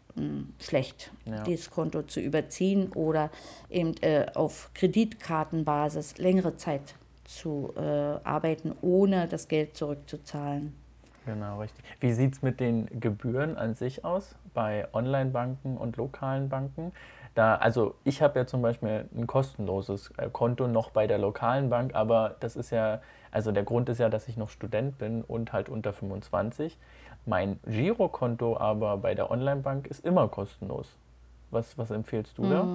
schlecht, 0.61 1.11
ja. 1.25 1.43
dieses 1.43 1.71
Konto 1.71 2.03
zu 2.03 2.21
überziehen 2.21 2.93
oder 2.93 3.31
eben 3.71 3.95
äh, 4.03 4.27
auf 4.35 4.71
Kreditkartenbasis 4.75 6.19
längere 6.19 6.57
Zeit 6.57 6.95
zu 7.25 7.73
äh, 7.77 7.81
arbeiten, 7.81 8.75
ohne 8.83 9.27
das 9.29 9.49
Geld 9.49 9.77
zurückzuzahlen. 9.77 10.75
Genau, 11.27 11.61
richtig. 11.61 11.85
Wie 12.01 12.13
sieht 12.13 12.35
es 12.35 12.43
mit 12.43 12.61
den 12.61 12.87
Gebühren 13.01 13.57
an 13.57 13.75
sich 13.75 14.05
aus 14.05 14.37
bei 14.55 14.87
Online-Banken 14.93 15.77
und 15.77 15.97
lokalen 15.97 16.49
Banken? 16.49 16.93
Da, 17.35 17.57
also 17.57 17.97
ich 18.05 18.23
habe 18.23 18.39
ja 18.39 18.47
zum 18.47 18.63
Beispiel 18.63 19.09
ein 19.15 19.27
kostenloses 19.27 20.11
äh, 20.17 20.31
Konto 20.33 20.69
noch 20.69 20.91
bei 20.91 21.07
der 21.07 21.19
lokalen 21.19 21.69
Bank, 21.69 21.95
aber 21.95 22.37
das 22.41 22.57
ist 22.57 22.71
ja, 22.71 23.03
also 23.31 23.53
der 23.53 23.65
Grund 23.65 23.89
ist 23.91 23.99
ja, 23.99 24.09
dass 24.09 24.29
ich 24.29 24.39
noch 24.39 24.49
Student 24.49 24.97
bin 24.99 25.23
und 25.23 25.53
halt 25.53 25.69
unter 25.69 25.93
25. 25.93 26.79
Mein 27.27 27.59
Girokonto 27.67 28.57
aber 28.57 28.97
bei 28.99 29.15
der 29.15 29.31
Online-Bank 29.31 29.89
ist 29.89 30.05
immer 30.05 30.29
kostenlos. 30.29 30.97
Was, 31.51 31.77
was 31.77 31.91
empfehlst 31.91 32.39
du 32.39 32.45
mhm. 32.45 32.51
da? 32.51 32.67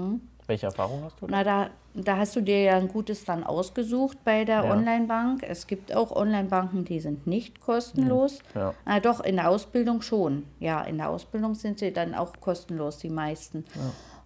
Welche 0.47 0.65
Erfahrung 0.65 1.03
hast 1.03 1.21
du 1.21 1.27
da? 1.27 1.31
Na, 1.31 1.43
da, 1.43 1.69
da 1.93 2.17
hast 2.17 2.35
du 2.35 2.41
dir 2.41 2.61
ja 2.61 2.75
ein 2.77 2.87
gutes 2.87 3.23
dann 3.25 3.43
ausgesucht 3.43 4.17
bei 4.23 4.43
der 4.43 4.65
ja. 4.65 4.71
Online-Bank. 4.71 5.43
Es 5.47 5.67
gibt 5.67 5.95
auch 5.95 6.11
Online-Banken, 6.11 6.83
die 6.85 6.99
sind 6.99 7.27
nicht 7.27 7.61
kostenlos. 7.61 8.39
Ja. 8.55 8.73
Na, 8.85 8.99
doch, 8.99 9.21
in 9.21 9.37
der 9.37 9.49
Ausbildung 9.49 10.01
schon. 10.01 10.45
Ja, 10.59 10.81
in 10.81 10.97
der 10.97 11.09
Ausbildung 11.09 11.55
sind 11.55 11.79
sie 11.79 11.93
dann 11.93 12.13
auch 12.13 12.33
kostenlos, 12.39 12.97
die 12.97 13.09
meisten. 13.09 13.65
Ja. 13.75 13.81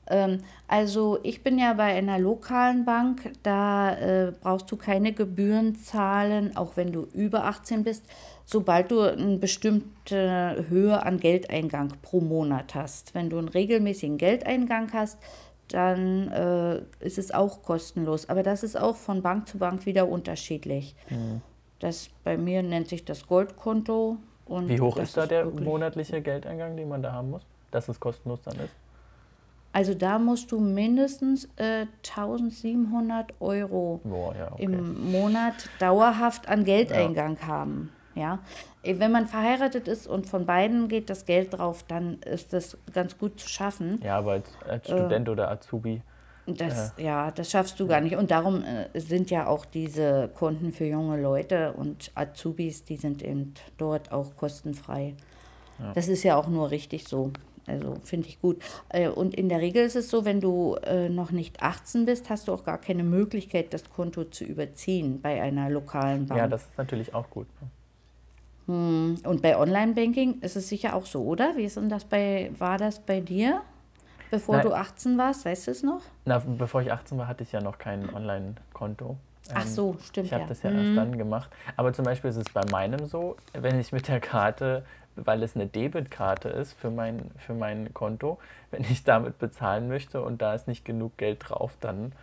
Ähm, 0.07 0.39
also 0.67 1.19
ich 1.23 1.43
bin 1.43 1.57
ja 1.57 1.73
bei 1.73 1.95
einer 1.95 2.19
lokalen 2.19 2.85
Bank, 2.85 3.31
da 3.43 3.93
äh, 3.93 4.31
brauchst 4.41 4.71
du 4.71 4.77
keine 4.77 5.13
Gebühren 5.13 5.75
zahlen, 5.75 6.55
auch 6.55 6.75
wenn 6.75 6.91
du 6.91 7.07
über 7.13 7.45
18 7.45 7.83
bist, 7.83 8.05
sobald 8.45 8.91
du 8.91 9.01
eine 9.01 9.37
bestimmte 9.37 10.65
Höhe 10.69 11.03
an 11.03 11.19
Geldeingang 11.19 11.93
pro 12.01 12.21
Monat 12.21 12.75
hast. 12.75 13.15
Wenn 13.15 13.29
du 13.29 13.37
einen 13.37 13.49
regelmäßigen 13.49 14.17
Geldeingang 14.17 14.91
hast, 14.93 15.17
dann 15.69 16.31
äh, 16.31 16.81
ist 16.99 17.17
es 17.17 17.31
auch 17.31 17.63
kostenlos. 17.63 18.29
Aber 18.29 18.43
das 18.43 18.63
ist 18.63 18.79
auch 18.79 18.95
von 18.95 19.21
Bank 19.21 19.47
zu 19.47 19.57
Bank 19.57 19.85
wieder 19.85 20.07
unterschiedlich. 20.07 20.95
Mhm. 21.09 21.41
Das 21.79 22.09
bei 22.23 22.37
mir 22.37 22.63
nennt 22.63 22.87
sich 22.87 23.03
das 23.03 23.27
Goldkonto. 23.27 24.17
Und 24.45 24.69
Wie 24.69 24.79
hoch 24.79 24.97
ist 24.97 25.17
da 25.17 25.25
der 25.25 25.45
monatliche 25.45 26.21
Geldeingang, 26.21 26.77
den 26.77 26.87
man 26.87 27.01
da 27.01 27.11
haben 27.11 27.31
muss, 27.31 27.41
dass 27.71 27.89
es 27.89 27.99
kostenlos 27.99 28.43
dann 28.43 28.57
ist? 28.57 28.75
Also 29.75 29.93
da 29.93 30.19
musst 30.19 30.53
du 30.53 30.61
mindestens 30.61 31.49
äh, 31.57 31.85
1700 32.07 33.33
Euro 33.41 33.99
Boah, 34.05 34.33
ja, 34.33 34.53
okay. 34.53 34.63
im 34.63 35.11
Monat 35.11 35.69
dauerhaft 35.79 36.47
an 36.47 36.63
Geldeingang 36.63 37.37
ja. 37.41 37.47
haben. 37.47 37.91
Ja, 38.13 38.39
wenn 38.83 39.11
man 39.11 39.27
verheiratet 39.27 39.89
ist 39.89 40.07
und 40.07 40.27
von 40.27 40.45
beiden 40.45 40.87
geht 40.87 41.09
das 41.09 41.25
Geld 41.25 41.57
drauf, 41.57 41.83
dann 41.85 42.19
ist 42.21 42.53
das 42.53 42.77
ganz 42.93 43.17
gut 43.17 43.37
zu 43.41 43.49
schaffen. 43.49 43.99
Ja, 44.01 44.19
aber 44.19 44.31
als, 44.31 44.49
als 44.65 44.87
äh, 44.87 44.93
Student 44.93 45.27
äh, 45.27 45.31
oder 45.31 45.51
Azubi. 45.51 46.01
Das, 46.47 46.93
äh, 46.97 47.03
ja, 47.03 47.31
das 47.31 47.51
schaffst 47.51 47.77
du 47.77 47.85
gar 47.85 47.99
nicht. 47.99 48.15
Und 48.15 48.31
darum 48.31 48.63
äh, 48.63 48.97
sind 48.97 49.29
ja 49.29 49.45
auch 49.45 49.65
diese 49.65 50.29
Konten 50.35 50.71
für 50.71 50.85
junge 50.85 51.21
Leute 51.21 51.73
und 51.73 52.11
Azubis, 52.15 52.85
die 52.85 52.95
sind 52.95 53.21
eben 53.21 53.53
dort 53.77 54.13
auch 54.13 54.37
kostenfrei. 54.37 55.15
Ja. 55.79 55.91
Das 55.91 56.07
ist 56.07 56.23
ja 56.23 56.37
auch 56.37 56.47
nur 56.47 56.71
richtig 56.71 57.05
so. 57.09 57.33
Also 57.67 57.95
finde 58.03 58.27
ich 58.27 58.39
gut. 58.41 58.61
Äh, 58.89 59.09
und 59.09 59.33
in 59.33 59.49
der 59.49 59.59
Regel 59.59 59.83
ist 59.85 59.95
es 59.95 60.09
so, 60.09 60.25
wenn 60.25 60.41
du 60.41 60.75
äh, 60.83 61.09
noch 61.09 61.31
nicht 61.31 61.61
18 61.61 62.05
bist, 62.05 62.29
hast 62.29 62.47
du 62.47 62.53
auch 62.53 62.63
gar 62.63 62.77
keine 62.77 63.03
Möglichkeit, 63.03 63.73
das 63.73 63.89
Konto 63.89 64.25
zu 64.25 64.43
überziehen 64.43 65.21
bei 65.21 65.41
einer 65.41 65.69
lokalen 65.69 66.27
Bank. 66.27 66.39
Ja, 66.39 66.47
das 66.47 66.63
ist 66.63 66.77
natürlich 66.77 67.13
auch 67.13 67.29
gut. 67.29 67.47
Ne? 67.61 67.67
Hm. 68.67 69.17
Und 69.23 69.41
bei 69.41 69.57
Online-Banking 69.57 70.41
ist 70.41 70.55
es 70.55 70.69
sicher 70.69 70.95
auch 70.95 71.05
so, 71.05 71.23
oder? 71.23 71.55
Wie 71.55 71.65
ist 71.65 71.77
denn 71.77 71.89
das 71.89 72.05
bei, 72.05 72.51
war 72.57 72.77
das 72.77 72.99
bei 72.99 73.19
dir, 73.19 73.61
bevor 74.31 74.57
Nein. 74.57 74.67
du 74.67 74.73
18 74.73 75.17
warst? 75.17 75.45
Weißt 75.45 75.67
du 75.67 75.71
es 75.71 75.83
noch? 75.83 76.01
Na, 76.25 76.39
bevor 76.39 76.81
ich 76.81 76.91
18 76.91 77.17
war, 77.17 77.27
hatte 77.27 77.43
ich 77.43 77.51
ja 77.51 77.61
noch 77.61 77.77
kein 77.77 78.13
Online-Konto. 78.13 79.17
Ach 79.53 79.61
ähm, 79.63 79.67
so, 79.67 79.97
stimmt. 80.03 80.27
Ich 80.27 80.33
habe 80.33 80.43
ja. 80.43 80.49
das 80.49 80.63
ja 80.63 80.71
hm. 80.71 80.77
erst 80.77 80.97
dann 80.97 81.17
gemacht. 81.17 81.51
Aber 81.77 81.93
zum 81.93 82.05
Beispiel 82.05 82.31
ist 82.31 82.37
es 82.37 82.51
bei 82.51 82.63
meinem 82.71 83.05
so, 83.05 83.35
wenn 83.53 83.79
ich 83.79 83.91
mit 83.91 84.07
der 84.07 84.19
Karte 84.19 84.83
weil 85.15 85.43
es 85.43 85.55
eine 85.55 85.67
Debitkarte 85.67 86.49
ist 86.49 86.73
für 86.73 86.89
mein, 86.89 87.31
für 87.37 87.53
mein 87.53 87.93
Konto, 87.93 88.37
wenn 88.71 88.83
ich 88.83 89.03
damit 89.03 89.39
bezahlen 89.39 89.87
möchte 89.87 90.21
und 90.21 90.41
da 90.41 90.53
ist 90.53 90.67
nicht 90.67 90.85
genug 90.85 91.17
Geld 91.17 91.39
drauf, 91.47 91.77
dann 91.79 92.13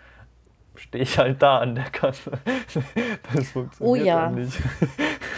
stehe 0.75 1.05
ich 1.05 1.19
halt 1.19 1.43
da 1.43 1.59
an 1.59 1.75
der 1.75 1.91
Kasse. 1.91 2.33
Das 3.35 3.51
funktioniert 3.51 3.81
oh 3.81 3.95
ja. 3.95 4.31
nicht. 4.31 4.59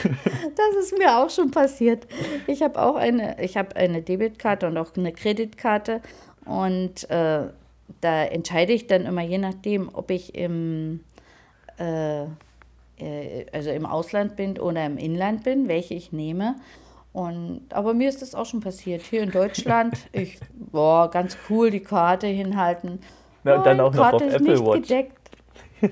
Das 0.05 0.85
ist 0.85 0.99
mir 0.99 1.17
auch 1.17 1.31
schon 1.31 1.51
passiert. 1.51 2.07
Ich 2.47 2.63
habe 2.63 2.81
auch 2.81 2.97
eine, 2.97 3.43
ich 3.43 3.57
habe 3.57 3.75
eine 3.77 4.03
Debitkarte 4.03 4.67
und 4.67 4.77
auch 4.77 4.95
eine 4.97 5.13
Kreditkarte 5.13 6.03
und 6.45 7.09
äh, 7.11 7.49
da 8.01 8.25
entscheide 8.25 8.73
ich 8.73 8.87
dann 8.87 9.07
immer 9.07 9.23
je 9.23 9.39
nachdem, 9.39 9.91
ob 9.93 10.11
ich 10.11 10.35
im 10.35 11.01
äh, 11.79 12.25
äh 12.25 13.47
also 13.53 13.71
im 13.71 13.87
Ausland 13.87 14.37
bin 14.37 14.59
oder 14.59 14.85
im 14.85 14.99
Inland 14.99 15.45
bin, 15.45 15.69
welche 15.69 15.95
ich 15.95 16.13
nehme. 16.13 16.57
Und, 17.15 17.67
aber 17.73 17.95
mir 17.95 18.09
ist 18.09 18.23
das 18.23 18.35
auch 18.35 18.45
schon 18.45 18.59
passiert. 18.59 19.01
Hier 19.03 19.23
in 19.23 19.31
Deutschland, 19.31 19.97
ich, 20.13 20.41
boah, 20.53 21.09
ganz 21.09 21.39
cool, 21.49 21.71
die 21.71 21.81
Karte 21.81 22.27
hinhalten. 22.27 22.99
Ja, 23.45 23.55
und 23.55 23.65
dann 23.65 23.81
auch 23.81 23.95
noch 23.95 24.15
auf 24.15 24.21
Apple 24.21 24.67
Watch. 24.67 24.89
Gedeckt. 24.89 25.31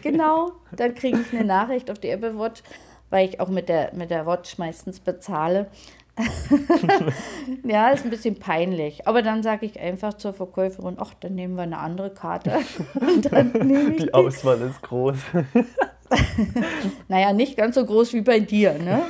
Genau, 0.02 0.50
dann 0.72 0.94
kriege 0.96 1.20
ich 1.20 1.32
eine 1.32 1.44
Nachricht 1.44 1.92
auf 1.92 2.00
die 2.00 2.08
Apple 2.08 2.36
Watch, 2.38 2.62
weil 3.10 3.28
ich 3.28 3.38
auch 3.38 3.48
mit 3.48 3.68
der, 3.68 3.94
mit 3.94 4.10
der 4.10 4.26
Watch 4.26 4.58
meistens 4.58 4.98
bezahle. 4.98 5.68
ja, 7.64 7.90
ist 7.90 8.04
ein 8.04 8.10
bisschen 8.10 8.40
peinlich. 8.40 9.06
Aber 9.06 9.22
dann 9.22 9.44
sage 9.44 9.64
ich 9.64 9.78
einfach 9.78 10.14
zur 10.14 10.32
Verkäuferin, 10.32 10.96
ach, 10.98 11.14
dann 11.20 11.36
nehmen 11.36 11.54
wir 11.54 11.62
eine 11.62 11.78
andere 11.78 12.10
Karte. 12.10 12.58
die, 12.94 13.96
die 13.96 14.12
Auswahl 14.12 14.60
ist 14.62 14.82
groß. 14.82 15.18
naja, 17.06 17.32
nicht 17.32 17.56
ganz 17.56 17.76
so 17.76 17.86
groß 17.86 18.12
wie 18.14 18.22
bei 18.22 18.40
dir, 18.40 18.74
ne? 18.74 19.02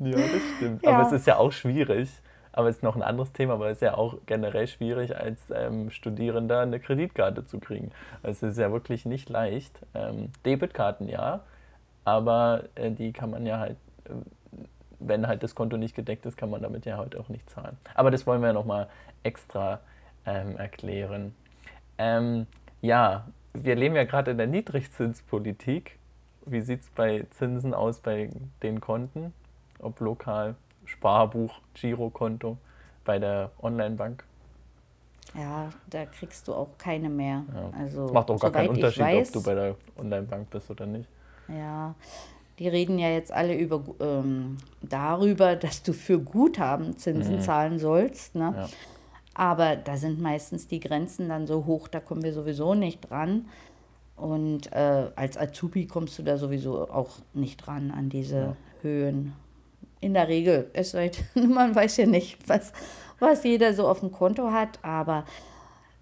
Ja, 0.04 0.16
das 0.16 0.42
stimmt. 0.56 0.82
Ja. 0.82 0.92
Aber 0.92 1.06
es 1.06 1.12
ist 1.12 1.26
ja 1.26 1.36
auch 1.36 1.52
schwierig. 1.52 2.10
aber 2.52 2.68
es 2.68 2.76
ist 2.76 2.82
noch 2.82 2.96
ein 2.96 3.02
anderes 3.02 3.32
Thema, 3.32 3.54
aber 3.54 3.68
es 3.68 3.78
ist 3.78 3.82
ja 3.82 3.96
auch 3.96 4.16
generell 4.26 4.66
schwierig, 4.66 5.16
als 5.16 5.50
ähm, 5.54 5.90
Studierender 5.90 6.60
eine 6.60 6.80
Kreditkarte 6.80 7.46
zu 7.46 7.60
kriegen. 7.60 7.90
Also 8.22 8.46
es 8.46 8.54
ist 8.54 8.58
ja 8.58 8.72
wirklich 8.72 9.04
nicht 9.06 9.28
leicht. 9.28 9.78
Ähm, 9.94 10.32
Debitkarten 10.44 11.08
ja, 11.08 11.40
aber 12.04 12.64
äh, 12.74 12.90
die 12.90 13.12
kann 13.12 13.30
man 13.30 13.46
ja 13.46 13.58
halt, 13.58 13.76
äh, 14.06 14.12
wenn 14.98 15.26
halt 15.26 15.42
das 15.42 15.54
Konto 15.54 15.76
nicht 15.76 15.94
gedeckt 15.94 16.26
ist, 16.26 16.36
kann 16.36 16.50
man 16.50 16.62
damit 16.62 16.86
ja 16.86 16.96
heute 16.98 17.20
auch 17.20 17.28
nicht 17.28 17.48
zahlen. 17.50 17.76
Aber 17.94 18.10
das 18.10 18.26
wollen 18.26 18.40
wir 18.40 18.48
ja 18.48 18.52
nochmal 18.54 18.88
extra 19.22 19.80
ähm, 20.26 20.56
erklären. 20.56 21.34
Ähm, 21.98 22.46
ja, 22.80 23.26
wir 23.52 23.76
leben 23.76 23.94
ja 23.96 24.04
gerade 24.04 24.30
in 24.30 24.38
der 24.38 24.46
Niedrigzinspolitik. 24.46 25.98
Wie 26.46 26.62
sieht 26.62 26.80
es 26.80 26.90
bei 26.90 27.26
Zinsen 27.30 27.74
aus 27.74 28.00
bei 28.00 28.30
den 28.62 28.80
Konten? 28.80 29.34
Ob 29.82 30.00
lokal, 30.00 30.54
Sparbuch, 30.84 31.52
Girokonto, 31.74 32.56
bei 33.04 33.18
der 33.18 33.50
Online-Bank? 33.62 34.24
Ja, 35.34 35.70
da 35.88 36.06
kriegst 36.06 36.48
du 36.48 36.54
auch 36.54 36.70
keine 36.78 37.08
mehr. 37.08 37.44
Ja. 37.54 37.70
Also, 37.78 38.12
Macht 38.12 38.30
auch 38.30 38.40
gar 38.40 38.50
keinen 38.50 38.70
Unterschied, 38.70 39.02
weiß, 39.02 39.28
ob 39.28 39.34
du 39.34 39.42
bei 39.42 39.54
der 39.54 39.76
Online-Bank 39.98 40.50
bist 40.50 40.70
oder 40.70 40.86
nicht. 40.86 41.08
Ja, 41.48 41.94
die 42.58 42.68
reden 42.68 42.98
ja 42.98 43.08
jetzt 43.08 43.32
alle 43.32 43.56
über, 43.56 43.82
ähm, 44.00 44.58
darüber, 44.82 45.56
dass 45.56 45.82
du 45.82 45.92
für 45.92 46.18
Guthaben 46.18 46.96
Zinsen 46.96 47.36
mhm. 47.36 47.40
zahlen 47.40 47.78
sollst. 47.78 48.34
Ne? 48.34 48.54
Ja. 48.56 48.68
Aber 49.34 49.76
da 49.76 49.96
sind 49.96 50.20
meistens 50.20 50.68
die 50.68 50.80
Grenzen 50.80 51.28
dann 51.28 51.46
so 51.46 51.64
hoch, 51.64 51.88
da 51.88 52.00
kommen 52.00 52.22
wir 52.22 52.34
sowieso 52.34 52.74
nicht 52.74 53.08
dran. 53.08 53.46
Und 54.16 54.70
äh, 54.72 55.06
als 55.16 55.38
Azubi 55.38 55.86
kommst 55.86 56.18
du 56.18 56.22
da 56.22 56.36
sowieso 56.36 56.90
auch 56.90 57.10
nicht 57.32 57.56
dran 57.56 57.90
an 57.90 58.10
diese 58.10 58.36
ja. 58.36 58.56
Höhen. 58.82 59.32
In 60.00 60.14
der 60.14 60.28
Regel. 60.28 60.70
Es 60.72 60.92
sei, 60.92 61.10
man 61.34 61.74
weiß 61.74 61.98
ja 61.98 62.06
nicht, 62.06 62.38
was, 62.48 62.72
was 63.18 63.44
jeder 63.44 63.74
so 63.74 63.86
auf 63.86 64.00
dem 64.00 64.12
Konto 64.12 64.50
hat, 64.50 64.78
aber 64.82 65.24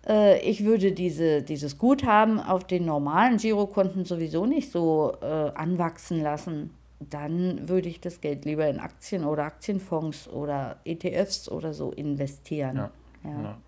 äh, 0.07 0.40
ich 0.40 0.64
würde 0.64 0.93
diese, 0.93 1.43
dieses 1.43 1.78
Guthaben 1.78 2.40
auf 2.40 2.64
den 2.64 2.87
normalen 2.87 3.37
Girokonten 3.37 4.05
sowieso 4.05 4.47
nicht 4.47 4.71
so 4.71 5.17
äh, 5.21 5.50
anwachsen 5.55 6.23
lassen. 6.23 6.71
Dann 7.00 7.69
würde 7.69 7.88
ich 7.88 8.00
das 8.00 8.21
Geld 8.21 8.45
lieber 8.45 8.69
in 8.69 8.81
Aktien 8.81 9.25
oder 9.25 9.45
Aktienfonds 9.45 10.28
oder 10.28 10.76
ETFs 10.85 11.49
oder 11.49 11.73
so 11.73 11.93
investieren. 11.93 12.76
Ja, 12.76 12.90
ja. 13.25 13.43
ja 13.43 13.59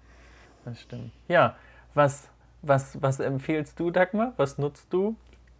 das 0.64 0.80
stimmt. 0.80 1.12
Ja, 1.28 1.56
was, 1.94 2.28
was, 2.62 3.00
was 3.00 3.20
empfiehlst 3.20 3.78
du, 3.78 3.90
Dagmar? 3.90 4.32
Was 4.36 4.58
nutzt 4.58 4.92
du? 4.92 5.14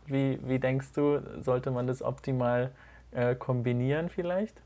Wie, 0.07 0.41
wie 0.45 0.59
denkst 0.59 0.93
du, 0.95 1.21
sollte 1.41 1.71
man 1.71 1.87
das 1.87 2.03
optimal 2.03 2.65
äh, 2.65 2.90
kombinieren 3.39 4.09
vielleicht? 4.09 4.61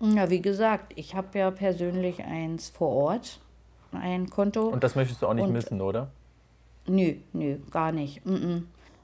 Ja, 0.00 0.28
wie 0.28 0.42
gesagt, 0.42 0.92
ich 0.96 1.14
habe 1.14 1.38
ja 1.38 1.50
persönlich 1.50 2.22
eins 2.22 2.68
vor 2.68 2.90
Ort 2.90 3.40
ein 3.92 4.28
Konto. 4.28 4.68
Und 4.68 4.84
das 4.84 4.94
möchtest 4.94 5.22
du 5.22 5.26
auch 5.26 5.34
nicht 5.34 5.44
und, 5.44 5.52
missen, 5.52 5.80
oder? 5.80 6.10
Nö, 6.86 7.14
nö, 7.32 7.58
gar 7.70 7.92
nicht. 7.92 8.20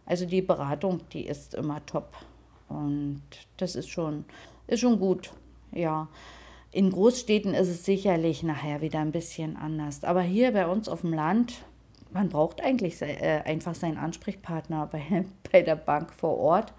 Also 0.04 0.26
die 0.26 0.42
Beratung, 0.42 1.00
die 1.12 1.26
ist 1.26 1.54
immer 1.54 1.84
top. 1.87 2.12
Und 2.68 3.22
das 3.56 3.75
ist 3.75 3.88
schon, 3.88 4.25
ist 4.66 4.80
schon 4.80 4.99
gut, 4.99 5.32
ja. 5.72 6.08
In 6.70 6.90
Großstädten 6.90 7.52
ist 7.52 7.68
es 7.68 7.84
sicherlich 7.84 8.42
nachher 8.42 8.80
wieder 8.80 9.00
ein 9.00 9.12
bisschen 9.12 9.56
anders. 9.56 10.04
Aber 10.04 10.22
hier 10.22 10.52
bei 10.52 10.66
uns 10.66 10.88
auf 10.88 11.02
dem 11.02 11.12
Land, 11.12 11.64
man 12.12 12.30
braucht 12.30 12.62
eigentlich 12.62 13.00
äh, 13.02 13.42
einfach 13.44 13.75
seinen 13.75 13.99
Ansprechpartner 13.99 14.87
bei, 14.92 15.25
bei 15.50 15.62
der 15.62 15.76
Bank 15.76 16.12
vor 16.12 16.38
Ort. 16.38 16.72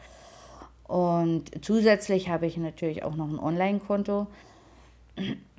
Und 0.87 1.51
zusätzlich 1.63 2.29
habe 2.29 2.45
ich 2.45 2.57
natürlich 2.57 3.03
auch 3.03 3.15
noch 3.15 3.29
ein 3.29 3.39
Online-Konto. 3.39 4.27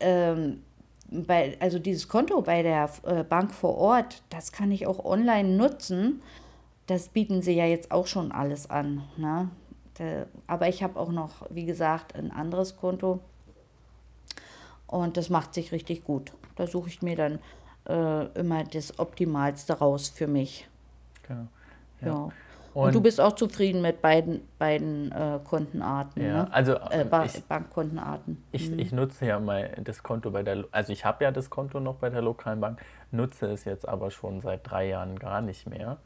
ähm, 0.00 0.62
bei, 1.10 1.56
also 1.60 1.78
dieses 1.78 2.08
Konto 2.08 2.40
bei 2.42 2.62
der 2.62 2.90
äh, 3.04 3.22
Bank 3.22 3.52
vor 3.52 3.76
Ort, 3.76 4.22
das 4.30 4.52
kann 4.52 4.70
ich 4.72 4.86
auch 4.86 5.04
online 5.04 5.56
nutzen. 5.56 6.22
Das 6.86 7.08
bieten 7.08 7.42
sie 7.42 7.52
ja 7.52 7.66
jetzt 7.66 7.90
auch 7.90 8.06
schon 8.06 8.32
alles 8.32 8.70
an. 8.70 9.02
Ne? 9.16 9.50
Aber 10.46 10.68
ich 10.68 10.82
habe 10.82 10.98
auch 10.98 11.10
noch, 11.10 11.46
wie 11.50 11.64
gesagt, 11.64 12.14
ein 12.14 12.30
anderes 12.30 12.76
Konto. 12.76 13.20
Und 14.86 15.16
das 15.16 15.30
macht 15.30 15.54
sich 15.54 15.72
richtig 15.72 16.04
gut. 16.04 16.32
Da 16.54 16.66
suche 16.66 16.88
ich 16.88 17.02
mir 17.02 17.16
dann 17.16 17.38
äh, 17.88 18.26
immer 18.38 18.64
das 18.64 18.98
Optimalste 18.98 19.74
raus 19.74 20.08
für 20.08 20.26
mich. 20.26 20.68
Genau. 21.26 21.46
Ja. 22.00 22.06
ja. 22.06 22.28
Und, 22.76 22.88
und, 22.88 22.94
du 22.94 23.00
bist 23.00 23.22
auch 23.22 23.32
zufrieden 23.32 23.80
mit 23.80 24.02
beiden, 24.02 24.46
beiden 24.58 25.10
äh, 25.10 25.38
Kontenarten, 25.42 26.22
ja, 26.22 26.42
ne? 26.42 26.52
also 26.52 26.74
äh, 26.90 27.06
ba 27.08 27.24
ich, 27.24 27.42
Bankkontenarten. 27.44 28.44
Ich, 28.52 28.70
mhm. 28.70 28.78
ich 28.78 28.92
nutze 28.92 29.24
ja 29.24 29.40
mal 29.40 29.70
das 29.82 30.02
Konto 30.02 30.30
bei 30.30 30.42
der, 30.42 30.66
also 30.72 30.92
ich 30.92 31.06
habe 31.06 31.24
ja 31.24 31.30
das 31.30 31.48
Konto 31.48 31.80
noch 31.80 31.94
bei 31.94 32.10
der 32.10 32.20
lokalen 32.20 32.60
Bank, 32.60 32.82
nutze 33.12 33.46
es 33.46 33.64
jetzt 33.64 33.88
aber 33.88 34.10
schon 34.10 34.42
seit 34.42 34.70
drei 34.70 34.88
Jahren 34.88 35.18
gar 35.18 35.40
nicht 35.40 35.66
mehr. 35.66 35.96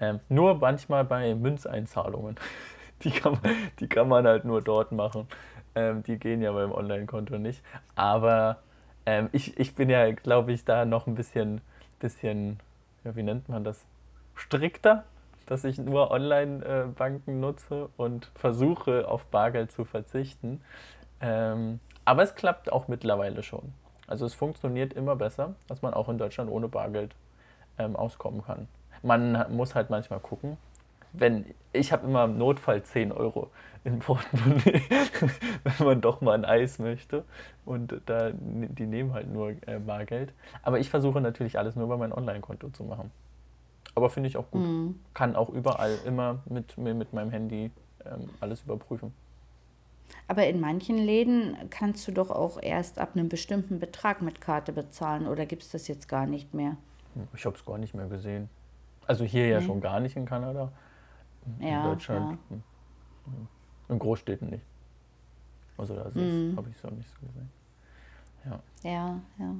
Ähm, 0.00 0.18
nur 0.28 0.56
manchmal 0.56 1.04
bei 1.04 1.32
Münzeinzahlungen. 1.36 2.34
Die 3.04 3.12
kann, 3.12 3.38
man, 3.40 3.54
die 3.78 3.88
kann 3.88 4.08
man 4.08 4.26
halt 4.26 4.44
nur 4.44 4.60
dort 4.60 4.92
machen. 4.92 5.26
Ähm, 5.74 6.02
die 6.02 6.18
gehen 6.18 6.42
ja 6.42 6.52
beim 6.52 6.70
Online-Konto 6.70 7.38
nicht. 7.38 7.62
Aber 7.94 8.58
ähm, 9.06 9.30
ich, 9.32 9.58
ich 9.58 9.74
bin 9.74 9.88
ja, 9.88 10.12
glaube 10.12 10.52
ich, 10.52 10.66
da 10.66 10.84
noch 10.84 11.06
ein 11.06 11.14
bisschen, 11.14 11.62
bisschen 11.98 12.60
ja, 13.04 13.16
wie 13.16 13.22
nennt 13.22 13.48
man 13.48 13.64
das? 13.64 13.86
Strikter 14.34 15.04
dass 15.50 15.64
ich 15.64 15.78
nur 15.78 16.12
Online-Banken 16.12 17.40
nutze 17.40 17.88
und 17.96 18.30
versuche 18.36 19.08
auf 19.08 19.24
Bargeld 19.26 19.72
zu 19.72 19.84
verzichten. 19.84 20.60
Ähm, 21.20 21.80
aber 22.04 22.22
es 22.22 22.36
klappt 22.36 22.70
auch 22.70 22.86
mittlerweile 22.86 23.42
schon. 23.42 23.72
Also 24.06 24.26
es 24.26 24.34
funktioniert 24.34 24.92
immer 24.92 25.16
besser, 25.16 25.56
dass 25.66 25.82
man 25.82 25.92
auch 25.92 26.08
in 26.08 26.18
Deutschland 26.18 26.52
ohne 26.52 26.68
Bargeld 26.68 27.16
ähm, 27.78 27.96
auskommen 27.96 28.44
kann. 28.44 28.68
Man 29.02 29.44
muss 29.50 29.74
halt 29.74 29.90
manchmal 29.90 30.20
gucken. 30.20 30.56
Wenn, 31.12 31.46
ich 31.72 31.90
habe 31.90 32.06
immer 32.06 32.26
im 32.26 32.38
Notfall 32.38 32.84
10 32.84 33.10
Euro 33.10 33.50
in 33.82 33.98
Portemonnaie, 33.98 34.82
wenn 35.64 35.86
man 35.86 36.00
doch 36.00 36.20
mal 36.20 36.34
ein 36.34 36.44
Eis 36.44 36.78
möchte. 36.78 37.24
Und 37.64 38.00
da, 38.06 38.30
die 38.32 38.86
nehmen 38.86 39.14
halt 39.14 39.28
nur 39.28 39.50
äh, 39.66 39.80
Bargeld. 39.84 40.32
Aber 40.62 40.78
ich 40.78 40.90
versuche 40.90 41.20
natürlich 41.20 41.58
alles 41.58 41.74
nur 41.74 41.86
über 41.86 41.96
mein 41.96 42.12
Online-Konto 42.12 42.68
zu 42.68 42.84
machen. 42.84 43.10
Aber 44.00 44.08
finde 44.08 44.30
ich 44.30 44.38
auch 44.38 44.50
gut. 44.50 44.62
Mhm. 44.62 44.98
Kann 45.12 45.36
auch 45.36 45.50
überall 45.50 45.98
immer 46.06 46.42
mit, 46.46 46.78
mit 46.78 47.12
meinem 47.12 47.30
Handy 47.30 47.70
ähm, 48.06 48.30
alles 48.40 48.62
überprüfen. 48.62 49.12
Aber 50.26 50.46
in 50.46 50.58
manchen 50.58 50.96
Läden 50.96 51.54
kannst 51.68 52.08
du 52.08 52.12
doch 52.12 52.30
auch 52.30 52.58
erst 52.62 52.98
ab 52.98 53.10
einem 53.14 53.28
bestimmten 53.28 53.78
Betrag 53.78 54.22
mit 54.22 54.40
Karte 54.40 54.72
bezahlen 54.72 55.26
oder 55.26 55.44
gibt 55.44 55.64
es 55.64 55.70
das 55.70 55.86
jetzt 55.86 56.08
gar 56.08 56.24
nicht 56.24 56.54
mehr? 56.54 56.78
Hm, 57.12 57.28
ich 57.34 57.44
habe 57.44 57.56
es 57.56 57.64
gar 57.66 57.76
nicht 57.76 57.92
mehr 57.94 58.06
gesehen. 58.06 58.48
Also 59.06 59.24
hier 59.24 59.48
ja 59.48 59.60
schon 59.60 59.82
gar 59.82 60.00
nicht 60.00 60.16
in 60.16 60.24
Kanada. 60.24 60.72
In 61.58 61.68
ja, 61.68 61.84
Deutschland. 61.84 62.38
Ja. 62.48 62.56
Hm. 62.56 63.48
In 63.90 63.98
Großstädten 63.98 64.48
nicht. 64.48 64.64
Also 65.76 65.94
da 65.94 66.10
mhm. 66.14 66.54
habe 66.56 66.70
ich 66.70 66.76
es 66.76 66.84
auch 66.86 66.90
nicht 66.90 67.10
so 67.10 67.26
gesehen. 67.26 67.50
Ja. 68.46 68.60
Ja, 68.82 69.20
ja. 69.38 69.54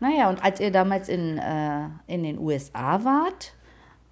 Naja, 0.00 0.30
und 0.30 0.42
als 0.42 0.60
ihr 0.60 0.70
damals 0.70 1.08
in, 1.08 1.38
äh, 1.38 1.88
in 2.06 2.22
den 2.22 2.38
USA 2.38 3.04
wart, 3.04 3.54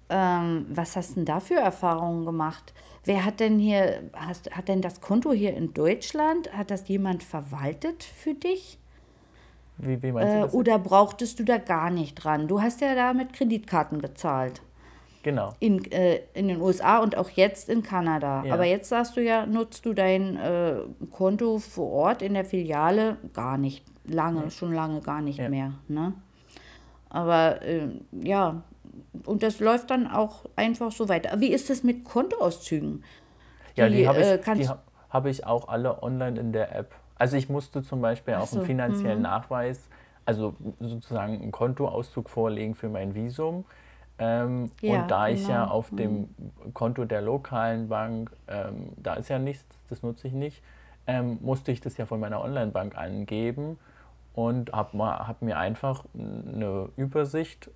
ähm, 0.09 0.65
was 0.69 0.95
hast 0.95 1.11
du 1.11 1.15
denn 1.15 1.25
da 1.25 1.39
für 1.39 1.55
Erfahrungen 1.55 2.25
gemacht? 2.25 2.73
Wer 3.05 3.25
hat 3.25 3.39
denn 3.39 3.59
hier, 3.59 4.09
hast, 4.13 4.51
hat 4.55 4.67
denn 4.67 4.81
das 4.81 5.01
Konto 5.01 5.31
hier 5.31 5.55
in 5.55 5.73
Deutschland, 5.73 6.55
hat 6.55 6.71
das 6.71 6.87
jemand 6.87 7.23
verwaltet 7.23 8.03
für 8.03 8.33
dich? 8.33 8.79
Wie, 9.77 10.01
wie 10.01 10.11
meinst 10.11 10.33
du 10.33 10.41
das? 10.41 10.53
Äh, 10.53 10.57
oder 10.57 10.79
brauchtest 10.79 11.39
du 11.39 11.43
da 11.43 11.57
gar 11.57 11.89
nicht 11.89 12.15
dran? 12.15 12.47
Du 12.47 12.61
hast 12.61 12.81
ja 12.81 12.95
da 12.95 13.13
mit 13.13 13.33
Kreditkarten 13.33 13.99
bezahlt. 13.99 14.61
Genau. 15.21 15.53
In, 15.59 15.91
äh, 15.91 16.21
in 16.33 16.47
den 16.47 16.61
USA 16.61 16.99
und 16.99 17.17
auch 17.17 17.29
jetzt 17.31 17.69
in 17.69 17.83
Kanada. 17.83 18.43
Ja. 18.45 18.53
Aber 18.53 18.65
jetzt 18.65 18.89
sagst 18.89 19.17
du 19.17 19.21
ja, 19.21 19.45
nutzt 19.45 19.85
du 19.85 19.93
dein 19.93 20.37
äh, 20.37 20.77
Konto 21.11 21.59
vor 21.59 21.91
Ort 21.91 22.21
in 22.21 22.33
der 22.33 22.45
Filiale 22.45 23.17
gar 23.33 23.57
nicht 23.57 23.83
lange, 24.05 24.43
ja. 24.43 24.49
schon 24.49 24.73
lange 24.73 25.01
gar 25.01 25.21
nicht 25.21 25.39
ja. 25.39 25.49
mehr. 25.49 25.73
Ne? 25.87 26.13
Aber 27.09 27.61
äh, 27.63 27.89
ja, 28.11 28.63
und 29.25 29.43
das 29.43 29.59
läuft 29.59 29.89
dann 29.89 30.07
auch 30.07 30.45
einfach 30.55 30.91
so 30.91 31.09
weiter. 31.09 31.39
Wie 31.39 31.51
ist 31.51 31.69
das 31.69 31.83
mit 31.83 32.05
Kontoauszügen? 32.05 33.03
Ja, 33.75 33.89
die, 33.89 34.07
habe 34.07 34.19
ich, 34.19 34.27
äh, 34.27 34.55
die 34.55 34.69
hab 35.09 35.25
ich 35.25 35.45
auch 35.45 35.67
alle 35.67 36.01
online 36.03 36.39
in 36.39 36.53
der 36.53 36.75
App. 36.75 36.93
Also 37.15 37.35
ich 37.35 37.49
musste 37.49 37.83
zum 37.83 38.01
Beispiel 38.01 38.35
auch 38.35 38.47
so, 38.47 38.57
einen 38.57 38.65
finanziellen 38.65 39.17
mhm. 39.17 39.23
Nachweis, 39.23 39.89
also 40.25 40.55
sozusagen 40.79 41.33
einen 41.33 41.51
Kontoauszug 41.51 42.29
vorlegen 42.29 42.75
für 42.75 42.89
mein 42.89 43.15
Visum. 43.15 43.65
Ähm, 44.19 44.71
ja, 44.81 45.01
und 45.01 45.11
da 45.11 45.27
genau. 45.27 45.39
ich 45.39 45.47
ja 45.47 45.67
auf 45.67 45.91
mhm. 45.91 45.97
dem 45.97 46.29
Konto 46.73 47.05
der 47.05 47.21
lokalen 47.21 47.87
Bank, 47.87 48.31
ähm, 48.47 48.89
da 48.97 49.13
ist 49.13 49.29
ja 49.29 49.39
nichts, 49.39 49.65
das 49.89 50.03
nutze 50.03 50.27
ich 50.27 50.33
nicht, 50.33 50.61
ähm, 51.07 51.37
musste 51.41 51.71
ich 51.71 51.79
das 51.79 51.97
ja 51.97 52.05
von 52.05 52.19
meiner 52.19 52.43
Online-Bank 52.43 52.97
angeben 52.97 53.79
und 54.33 54.73
habe 54.73 54.97
hab 54.97 55.41
mir 55.41 55.57
einfach 55.57 56.03
eine 56.13 56.89
Übersicht 56.97 57.71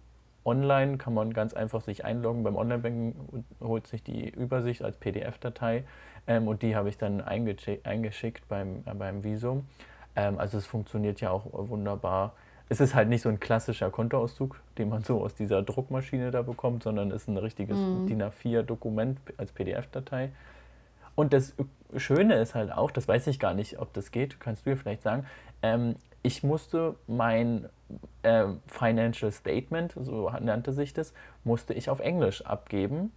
online, 0.46 0.98
kann 0.98 1.14
man 1.14 1.34
ganz 1.34 1.54
einfach 1.54 1.82
sich 1.82 2.06
einloggen. 2.06 2.44
Beim 2.44 2.56
Online-Banking 2.56 3.46
holt 3.62 3.88
sich 3.88 4.04
die 4.04 4.30
Übersicht 4.30 4.84
als 4.84 4.98
PDF-Datei 4.98 5.84
ähm, 6.28 6.48
und 6.48 6.62
die 6.62 6.76
habe 6.76 6.90
ich 6.90 6.98
dann 6.98 7.22
eingeschickt 7.22 8.48
beim, 8.48 8.84
äh, 8.86 8.94
beim 8.94 9.24
Visum. 9.24 9.68
Ähm, 10.16 10.38
also 10.38 10.58
es 10.58 10.66
funktioniert 10.66 11.22
ja 11.22 11.32
auch 11.32 11.46
wunderbar. 11.52 12.34
Es 12.70 12.80
ist 12.80 12.96
halt 12.96 13.10
nicht 13.10 13.22
so 13.22 13.30
ein 13.30 13.40
klassischer 13.40 13.92
Kontoauszug, 13.92 14.60
den 14.78 14.90
man 14.90 15.04
so 15.04 15.22
aus 15.22 15.36
dieser 15.36 15.62
Druckmaschine 15.62 16.32
da 16.32 16.42
bekommt, 16.42 16.84
sondern 16.84 17.12
es 17.12 17.24
ist 17.24 17.28
ein 17.28 17.38
richtiges 17.38 17.78
mhm. 17.78 18.08
DIN 18.08 18.24
A4-Dokument 18.24 19.20
als 19.38 19.52
PDF-Datei. 19.52 20.32
Und 21.16 21.34
das 21.34 21.54
Schöne 21.98 22.36
ist 22.36 22.56
halt 22.56 22.72
auch, 22.72 22.90
das 22.90 23.08
weiß 23.08 23.28
ich 23.28 23.40
gar 23.40 23.54
nicht, 23.54 23.80
ob 23.80 23.94
das 23.94 24.12
geht, 24.12 24.40
kannst 24.40 24.66
du 24.66 24.72
ja 24.72 24.76
vielleicht 24.76 25.04
sagen, 25.04 25.26
ähm, 25.62 25.96
ich 26.24 26.42
musste 26.42 26.96
mein 27.06 27.70
äh, 28.24 28.46
Financial 28.68 29.32
Statement, 29.32 29.94
so 30.00 30.30
nannte 30.40 30.72
sich 30.72 30.94
das, 30.94 31.14
musste 31.44 31.74
ich 31.74 31.90
auf 31.90 32.00
Englisch 32.00 32.46
abgeben. 32.46 33.12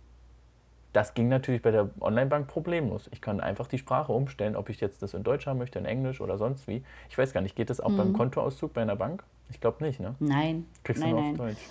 Das 0.93 1.15
ging 1.15 1.29
natürlich 1.29 1.63
bei 1.63 1.71
der 1.71 1.91
Online-Bank 2.01 2.49
problemlos. 2.49 3.09
Ich 3.13 3.21
kann 3.21 3.41
einfach 3.41 3.69
die 3.69 3.79
Sprache 3.79 4.13
umstellen, 4.13 4.57
ob 4.57 4.71
ich 4.71 4.81
jetzt 4.81 5.03
das 5.03 5.15
in 5.15 5.23
Deutsch 5.23 5.47
haben 5.47 5.59
möchte, 5.59 5.79
in 5.79 5.85
Englisch 5.85 6.21
oder 6.21 6.39
sonst 6.39 6.67
wie. 6.67 6.83
Ich 7.09 7.17
weiß 7.17 7.33
gar 7.33 7.43
nicht, 7.43 7.55
geht 7.55 7.71
das 7.71 7.81
auch 7.81 7.91
mhm. 7.91 7.97
beim 7.97 8.13
Kontoauszug 8.15 8.73
bei 8.73 8.83
einer 8.83 8.97
Bank? 8.97 9.23
Ich 9.51 9.61
glaube 9.61 9.85
nicht, 9.85 10.01
ne? 10.01 10.15
Nein. 10.19 10.67
Kriegst 10.83 11.03
nein, 11.03 11.11
du 11.11 11.17
nur 11.17 11.25
nein. 11.25 11.33
auf 11.33 11.47
Deutsch. 11.49 11.63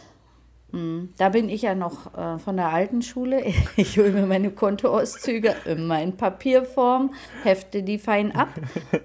Hm, 0.71 1.09
da 1.17 1.29
bin 1.29 1.47
ich 1.47 1.61
ja 1.61 1.75
noch 1.75 2.13
äh, 2.17 2.37
von 2.37 2.57
der 2.57 2.69
alten 2.69 3.01
Schule. 3.01 3.43
Ich 3.77 3.97
hole 3.97 4.11
mir 4.11 4.25
meine 4.25 4.51
Kontoauszüge 4.51 5.55
immer 5.65 6.01
in 6.01 6.17
Papierform, 6.17 7.13
hefte 7.43 7.83
die 7.83 7.97
fein 7.97 8.35
ab 8.35 8.49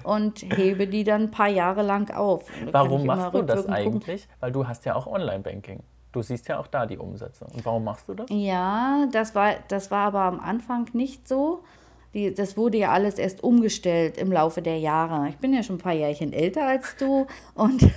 und 0.04 0.42
hebe 0.42 0.86
die 0.86 1.04
dann 1.04 1.22
ein 1.22 1.30
paar 1.30 1.48
Jahre 1.48 1.82
lang 1.82 2.10
auf. 2.10 2.44
Warum 2.70 3.06
machst 3.06 3.34
du 3.34 3.42
das 3.42 3.66
eigentlich? 3.66 4.22
Gucken. 4.22 4.36
Weil 4.40 4.52
du 4.52 4.66
hast 4.66 4.84
ja 4.84 4.94
auch 4.94 5.06
Online-Banking. 5.06 5.82
Du 6.12 6.22
siehst 6.22 6.48
ja 6.48 6.58
auch 6.58 6.66
da 6.66 6.86
die 6.86 6.98
Umsätze. 6.98 7.44
Und 7.44 7.64
warum 7.64 7.84
machst 7.84 8.08
du 8.08 8.14
das? 8.14 8.26
Ja, 8.30 9.06
das 9.12 9.34
war, 9.34 9.54
das 9.68 9.90
war 9.90 10.06
aber 10.06 10.22
am 10.22 10.40
Anfang 10.40 10.88
nicht 10.92 11.28
so. 11.28 11.62
Die, 12.12 12.34
das 12.34 12.56
wurde 12.56 12.78
ja 12.78 12.90
alles 12.90 13.18
erst 13.18 13.44
umgestellt 13.44 14.18
im 14.18 14.32
Laufe 14.32 14.62
der 14.62 14.78
Jahre. 14.78 15.28
Ich 15.28 15.36
bin 15.36 15.54
ja 15.54 15.62
schon 15.62 15.76
ein 15.76 15.80
paar 15.80 15.92
Jährchen 15.92 16.32
älter 16.32 16.66
als 16.66 16.96
du 16.96 17.26
und, 17.54 17.88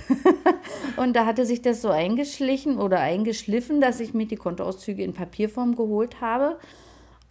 und 0.96 1.16
da 1.16 1.26
hatte 1.26 1.44
sich 1.46 1.62
das 1.62 1.82
so 1.82 1.88
eingeschlichen 1.88 2.78
oder 2.78 3.00
eingeschliffen, 3.00 3.80
dass 3.80 3.98
ich 3.98 4.14
mir 4.14 4.26
die 4.26 4.36
Kontoauszüge 4.36 5.02
in 5.02 5.14
Papierform 5.14 5.74
geholt 5.74 6.20
habe. 6.20 6.58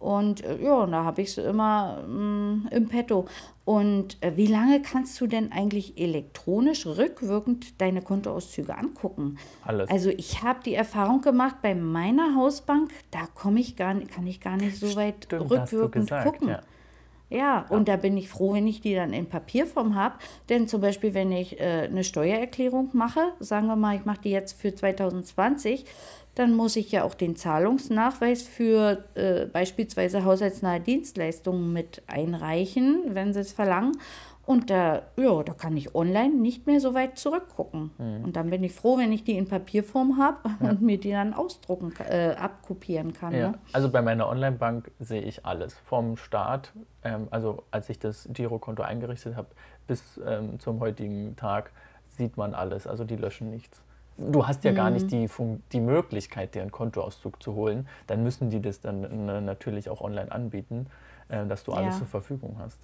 Und 0.04 0.44
äh, 0.44 0.62
ja, 0.62 0.84
da 0.84 1.04
habe 1.04 1.22
ich 1.22 1.32
sie 1.32 1.40
immer 1.40 2.02
mm, 2.02 2.68
im 2.70 2.88
Petto. 2.88 3.24
Und 3.64 4.22
äh, 4.22 4.36
wie 4.36 4.46
lange 4.46 4.82
kannst 4.82 5.18
du 5.18 5.26
denn 5.26 5.50
eigentlich 5.50 5.98
elektronisch 5.98 6.84
rückwirkend 6.84 7.80
deine 7.80 8.02
Kontoauszüge 8.02 8.76
angucken? 8.76 9.38
Alles. 9.64 9.88
Also 9.88 10.10
ich 10.10 10.42
habe 10.42 10.60
die 10.62 10.74
Erfahrung 10.74 11.22
gemacht 11.22 11.56
bei 11.62 11.74
meiner 11.74 12.34
Hausbank, 12.34 12.90
da 13.10 13.20
komme 13.34 13.60
ich 13.60 13.76
gar 13.76 13.94
kann 13.94 14.26
ich 14.26 14.42
gar 14.42 14.58
nicht 14.58 14.78
so 14.78 14.94
weit 14.94 15.24
Stimmt, 15.24 15.50
rückwirkend 15.50 16.04
gesagt, 16.04 16.26
gucken. 16.26 16.48
Ja. 16.48 16.60
Ja, 17.30 17.66
und 17.68 17.88
da 17.88 17.96
bin 17.96 18.16
ich 18.16 18.28
froh, 18.28 18.52
wenn 18.52 18.66
ich 18.66 18.80
die 18.80 18.94
dann 18.94 19.12
in 19.12 19.26
Papierform 19.26 19.94
habe. 19.94 20.16
Denn 20.48 20.68
zum 20.68 20.80
Beispiel, 20.80 21.14
wenn 21.14 21.32
ich 21.32 21.58
äh, 21.58 21.88
eine 21.90 22.04
Steuererklärung 22.04 22.90
mache, 22.92 23.32
sagen 23.40 23.66
wir 23.66 23.76
mal, 23.76 23.96
ich 23.96 24.04
mache 24.04 24.20
die 24.22 24.30
jetzt 24.30 24.60
für 24.60 24.74
2020, 24.74 25.84
dann 26.34 26.54
muss 26.54 26.76
ich 26.76 26.90
ja 26.90 27.04
auch 27.04 27.14
den 27.14 27.36
Zahlungsnachweis 27.36 28.42
für 28.42 29.04
äh, 29.14 29.46
beispielsweise 29.46 30.24
haushaltsnahe 30.24 30.80
Dienstleistungen 30.80 31.72
mit 31.72 32.02
einreichen, 32.06 33.02
wenn 33.08 33.32
sie 33.32 33.40
es 33.40 33.52
verlangen. 33.52 33.96
Und 34.46 34.68
da, 34.68 35.02
ja, 35.16 35.42
da 35.42 35.54
kann 35.54 35.76
ich 35.76 35.94
online 35.94 36.34
nicht 36.34 36.66
mehr 36.66 36.80
so 36.80 36.94
weit 36.94 37.18
zurückgucken. 37.18 37.90
Mhm. 37.98 38.24
Und 38.24 38.36
dann 38.36 38.50
bin 38.50 38.62
ich 38.62 38.72
froh, 38.72 38.98
wenn 38.98 39.12
ich 39.12 39.24
die 39.24 39.36
in 39.36 39.48
Papierform 39.48 40.18
habe 40.18 40.38
ja. 40.60 40.68
und 40.70 40.82
mir 40.82 40.98
die 40.98 41.10
dann 41.10 41.32
ausdrucken, 41.32 41.92
äh, 41.98 42.34
abkopieren 42.38 43.12
kann. 43.12 43.34
Ja. 43.34 43.50
Ne? 43.50 43.58
Also 43.72 43.90
bei 43.90 44.02
meiner 44.02 44.28
Online-Bank 44.28 44.90
sehe 45.00 45.22
ich 45.22 45.46
alles. 45.46 45.74
Vom 45.86 46.16
Start, 46.16 46.72
ähm, 47.02 47.28
also 47.30 47.62
als 47.70 47.88
ich 47.88 47.98
das 47.98 48.28
Girokonto 48.32 48.82
eingerichtet 48.82 49.36
habe, 49.36 49.48
bis 49.86 50.20
ähm, 50.26 50.60
zum 50.60 50.80
heutigen 50.80 51.36
Tag 51.36 51.70
sieht 52.08 52.36
man 52.36 52.54
alles. 52.54 52.86
Also 52.86 53.04
die 53.04 53.16
löschen 53.16 53.50
nichts. 53.50 53.80
Du 54.16 54.46
hast 54.46 54.62
ja 54.62 54.70
mhm. 54.70 54.76
gar 54.76 54.90
nicht 54.90 55.10
die, 55.10 55.28
die 55.72 55.80
Möglichkeit, 55.80 56.54
dir 56.54 56.62
einen 56.62 56.70
Kontoauszug 56.70 57.42
zu 57.42 57.54
holen. 57.54 57.88
Dann 58.06 58.22
müssen 58.22 58.50
die 58.50 58.60
das 58.60 58.80
dann 58.80 59.04
äh, 59.28 59.40
natürlich 59.40 59.88
auch 59.88 60.00
online 60.00 60.30
anbieten, 60.30 60.86
äh, 61.28 61.46
dass 61.46 61.64
du 61.64 61.72
alles 61.72 61.94
ja. 61.94 61.98
zur 61.98 62.06
Verfügung 62.06 62.56
hast. 62.58 62.78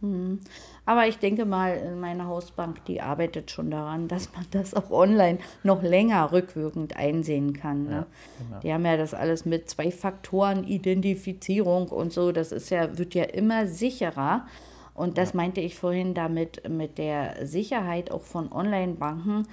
Mhm. 0.00 0.40
Aber 0.86 1.06
ich 1.06 1.18
denke 1.18 1.44
mal, 1.44 1.94
meine 1.96 2.26
Hausbank, 2.26 2.84
die 2.84 3.00
arbeitet 3.00 3.50
schon 3.50 3.70
daran, 3.70 4.08
dass 4.08 4.32
man 4.32 4.44
das 4.50 4.74
auch 4.74 4.90
online 4.90 5.38
noch 5.62 5.82
länger 5.82 6.32
rückwirkend 6.32 6.96
einsehen 6.96 7.54
kann. 7.54 7.84
Ne? 7.84 7.90
Ja, 7.90 8.06
genau. 8.38 8.60
Die 8.60 8.72
haben 8.72 8.84
ja 8.84 8.96
das 8.96 9.14
alles 9.14 9.44
mit 9.44 9.68
zwei 9.70 9.90
Faktoren 9.90 10.64
Identifizierung 10.64 11.88
und 11.88 12.12
so. 12.12 12.32
Das 12.32 12.52
ist 12.52 12.70
ja, 12.70 12.98
wird 12.98 13.14
ja 13.14 13.24
immer 13.24 13.66
sicherer. 13.66 14.46
Und 14.94 15.18
das 15.18 15.30
ja. 15.30 15.36
meinte 15.38 15.60
ich 15.60 15.76
vorhin 15.76 16.14
damit 16.14 16.68
mit 16.68 16.98
der 16.98 17.46
Sicherheit 17.46 18.10
auch 18.10 18.22
von 18.22 18.52
Online-Banken, 18.52 19.48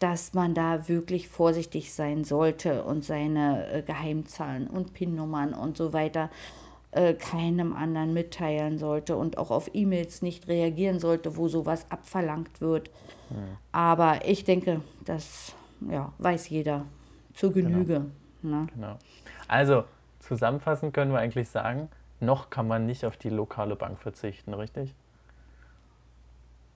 dass 0.00 0.34
man 0.34 0.52
da 0.52 0.88
wirklich 0.88 1.28
vorsichtig 1.28 1.92
sein 1.92 2.24
sollte 2.24 2.82
und 2.82 3.04
seine 3.04 3.68
äh, 3.72 3.82
Geheimzahlen 3.82 4.66
und 4.66 4.94
PIN-Nummern 4.94 5.54
und 5.54 5.76
so 5.76 5.92
weiter 5.92 6.28
äh, 6.92 7.14
keinem 7.14 7.74
anderen 7.74 8.12
mitteilen 8.12 8.78
sollte 8.78 9.16
und 9.16 9.38
auch 9.38 9.50
auf 9.50 9.70
E-Mails 9.72 10.22
nicht 10.22 10.46
reagieren 10.48 11.00
sollte, 11.00 11.36
wo 11.36 11.48
sowas 11.48 11.86
abverlangt 11.90 12.60
wird. 12.60 12.90
Ja. 13.30 13.36
Aber 13.72 14.26
ich 14.26 14.44
denke, 14.44 14.82
das 15.04 15.54
ja, 15.90 16.12
weiß 16.18 16.50
jeder 16.50 16.84
zur 17.34 17.52
genau. 17.52 17.70
Genüge. 17.70 18.06
Genau. 18.42 18.60
Ne? 18.60 18.66
genau. 18.74 18.98
Also 19.48 19.84
zusammenfassend 20.20 20.92
können 20.92 21.12
wir 21.12 21.18
eigentlich 21.18 21.48
sagen, 21.48 21.88
noch 22.20 22.50
kann 22.50 22.68
man 22.68 22.86
nicht 22.86 23.04
auf 23.04 23.16
die 23.16 23.30
lokale 23.30 23.74
Bank 23.74 23.98
verzichten, 23.98 24.54
richtig? 24.54 24.94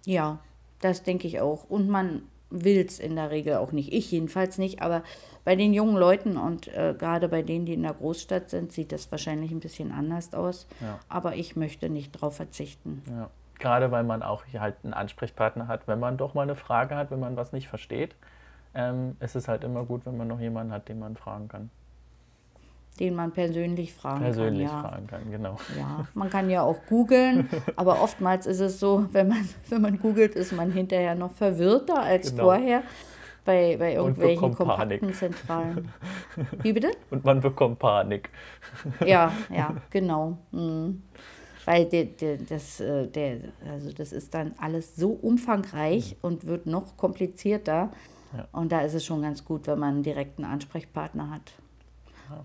Ja, 0.05 0.39
das 0.81 1.03
denke 1.03 1.27
ich 1.27 1.41
auch. 1.41 1.65
Und 1.69 1.89
man 1.89 2.23
will 2.51 2.85
es 2.85 2.99
in 2.99 3.17
der 3.17 3.31
Regel 3.31 3.57
auch 3.57 3.73
nicht. 3.73 3.93
Ich 3.93 4.11
jedenfalls 4.11 4.59
nicht, 4.59 4.83
aber 4.83 5.03
bei 5.45 5.57
den 5.57 5.75
jungen 5.75 5.97
Leuten 5.97 6.37
und 6.37 6.69
äh, 6.69 6.95
gerade 6.97 7.29
bei 7.29 7.43
denen, 7.43 7.67
die 7.67 7.75
in 7.75 7.83
der 7.83 7.95
Großstadt 7.95 8.51
sind, 8.51 8.73
sieht 8.73 8.93
das 8.93 9.11
wahrscheinlich 9.11 9.51
ein 9.51 9.61
bisschen 9.61 9.93
anders 9.93 10.33
aus. 10.35 10.67
Ja. 10.81 10.99
Aber 11.09 11.35
ich 11.35 11.57
möchte 11.57 11.89
nicht 11.89 12.15
darauf 12.15 12.37
verzichten. 12.37 13.03
Ja. 13.09 13.31
Gerade 13.59 13.91
weil 13.91 14.05
man 14.05 14.23
auch 14.23 14.45
hier 14.45 14.61
halt 14.61 14.77
einen 14.85 14.93
Ansprechpartner 14.93 15.67
hat, 15.67 15.89
wenn 15.89 15.99
man 15.99 16.19
doch 16.19 16.35
mal 16.35 16.43
eine 16.43 16.57
Frage 16.57 16.95
hat, 16.95 17.11
wenn 17.11 17.21
man 17.21 17.37
was 17.37 17.53
nicht 17.53 17.69
versteht, 17.69 18.15
ähm, 18.75 19.17
ist 19.21 19.35
es 19.35 19.49
halt 19.49 19.65
immer 19.65 19.85
gut, 19.85 20.05
wenn 20.05 20.17
man 20.17 20.29
noch 20.29 20.41
jemanden 20.41 20.73
hat, 20.73 20.89
den 20.89 20.99
man 20.99 21.17
fragen 21.17 21.49
kann 21.49 21.71
den 22.97 23.15
man 23.15 23.33
persönlich 23.33 23.93
fragen 23.93 24.21
persönlich 24.21 24.69
kann. 24.69 24.83
Persönlich 24.83 24.85
ja. 24.85 24.91
fragen 24.91 25.07
kann, 25.07 25.31
genau. 25.31 25.57
Ja, 25.79 26.07
man 26.15 26.31
kann 26.31 26.51
ja 26.51 26.63
auch 26.63 26.79
googeln, 26.89 27.49
aber 27.77 28.03
oftmals 28.03 28.47
ist 28.47 28.61
es 28.61 28.81
so, 28.81 29.07
wenn 29.13 29.29
man, 29.29 29.49
wenn 29.69 29.83
man 29.83 29.99
googelt, 29.99 30.35
ist 30.35 30.53
man 30.53 30.73
hinterher 30.73 31.15
noch 31.15 31.33
verwirrter 31.33 32.03
als 32.03 32.31
genau. 32.31 32.45
vorher 32.45 32.83
bei, 33.47 33.77
bei 33.79 33.95
irgendwelchen 33.95 34.55
kompakten 34.55 35.15
Zentralen. 35.15 35.89
Wie 36.63 36.73
bitte? 36.73 36.91
Und 37.11 37.25
man 37.25 37.41
bekommt 37.41 37.79
Panik. 37.79 38.31
Ja, 39.05 39.33
ja, 39.55 39.75
genau. 39.91 40.37
Mhm. 40.51 41.03
Weil 41.65 41.87
der, 41.87 42.05
der, 42.05 42.37
das, 42.39 42.81
äh, 42.81 43.07
der, 43.09 43.39
also 43.69 43.93
das 43.93 44.13
ist 44.13 44.35
dann 44.35 44.55
alles 44.59 44.95
so 44.97 45.11
umfangreich 45.11 46.13
mhm. 46.13 46.19
und 46.23 46.47
wird 46.47 46.67
noch 46.67 46.97
komplizierter. 46.97 47.91
Ja. 48.37 48.49
Und 48.53 48.73
da 48.73 48.81
ist 48.81 48.95
es 48.95 49.05
schon 49.05 49.23
ganz 49.23 49.45
gut, 49.45 49.67
wenn 49.67 49.79
man 49.79 49.95
einen 49.95 50.03
direkten 50.03 50.45
Ansprechpartner 50.45 51.31
hat. 51.31 51.53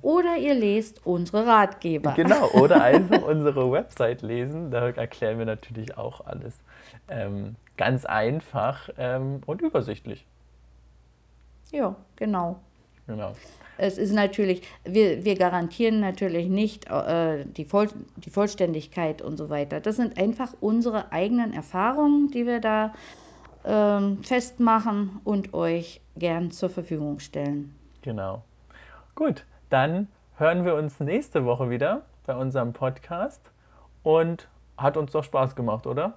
Oder 0.02 0.38
ihr 0.38 0.54
lest 0.54 1.06
unsere 1.06 1.46
Ratgeber. 1.46 2.14
Genau, 2.16 2.50
oder 2.52 2.82
einfach 2.84 3.22
unsere 3.22 3.72
Website 3.72 4.22
lesen. 4.22 4.72
Da 4.72 4.90
erklären 4.90 5.38
wir 5.38 5.46
natürlich 5.46 5.98
auch 5.98 6.26
alles. 6.26 6.60
Ähm, 7.08 7.56
ganz 7.78 8.06
einfach 8.06 8.90
ähm, 8.98 9.42
und 9.46 9.62
übersichtlich. 9.62 10.26
Ja, 11.72 11.96
genau. 12.16 12.60
Genau. 13.08 13.34
Es 13.78 13.98
ist 13.98 14.14
natürlich, 14.14 14.62
wir, 14.84 15.26
wir 15.26 15.36
garantieren 15.36 16.00
natürlich 16.00 16.48
nicht 16.48 16.90
äh, 16.90 17.46
die, 17.46 17.66
Voll, 17.66 17.90
die 18.18 18.30
Vollständigkeit 18.30 19.22
und 19.22 19.38
so 19.38 19.50
weiter. 19.50 19.80
Das 19.80 19.96
sind 19.96 20.20
einfach 20.20 20.54
unsere 20.60 21.12
eigenen 21.12 21.54
Erfahrungen, 21.54 22.30
die 22.30 22.46
wir 22.46 22.60
da 22.60 22.94
ähm, 23.66 24.24
festmachen 24.24 25.20
und 25.24 25.54
euch 25.54 26.02
gern 26.16 26.52
zur 26.52 26.70
Verfügung 26.70 27.20
stellen. 27.20 27.76
Genau. 28.02 28.44
Gut, 29.16 29.46
dann 29.72 30.08
hören 30.38 30.66
wir 30.66 30.76
uns 30.76 31.00
nächste 31.00 31.46
Woche 31.46 31.70
wieder 31.70 32.04
bei 32.26 32.36
unserem 32.36 32.74
Podcast 32.74 33.42
und 34.04 34.48
hat 34.78 34.98
uns 34.98 35.12
doch 35.12 35.24
Spaß 35.24 35.56
gemacht, 35.56 35.88
oder? 35.88 36.14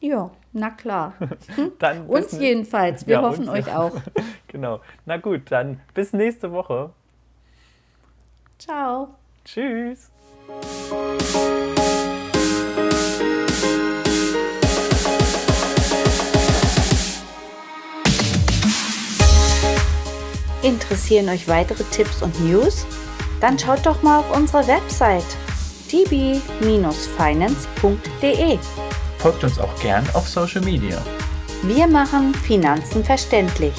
Ja, 0.00 0.30
na 0.52 0.70
klar. 0.70 1.14
dann 1.78 2.06
uns 2.06 2.32
jedenfalls. 2.32 3.06
Wir 3.06 3.16
ja, 3.16 3.22
hoffen 3.22 3.48
euch 3.48 3.72
auch. 3.72 3.92
genau. 4.48 4.80
Na 5.06 5.16
gut, 5.18 5.50
dann 5.50 5.80
bis 5.94 6.12
nächste 6.12 6.50
Woche. 6.50 6.90
Ciao. 8.58 9.14
Tschüss. 9.44 10.10
Interessieren 20.62 21.28
euch 21.28 21.48
weitere 21.48 21.82
Tipps 21.84 22.22
und 22.22 22.40
News? 22.40 22.86
Dann 23.40 23.58
schaut 23.58 23.84
doch 23.84 24.02
mal 24.02 24.20
auf 24.20 24.36
unsere 24.36 24.66
Website 24.68 25.24
db-finance.de. 25.90 26.40
Folgt 29.18 29.44
uns 29.44 29.58
auch 29.58 29.80
gern 29.80 30.08
auf 30.14 30.28
Social 30.28 30.62
Media. 30.62 31.02
Wir 31.64 31.86
machen 31.86 32.34
Finanzen 32.34 33.04
verständlich. 33.04 33.74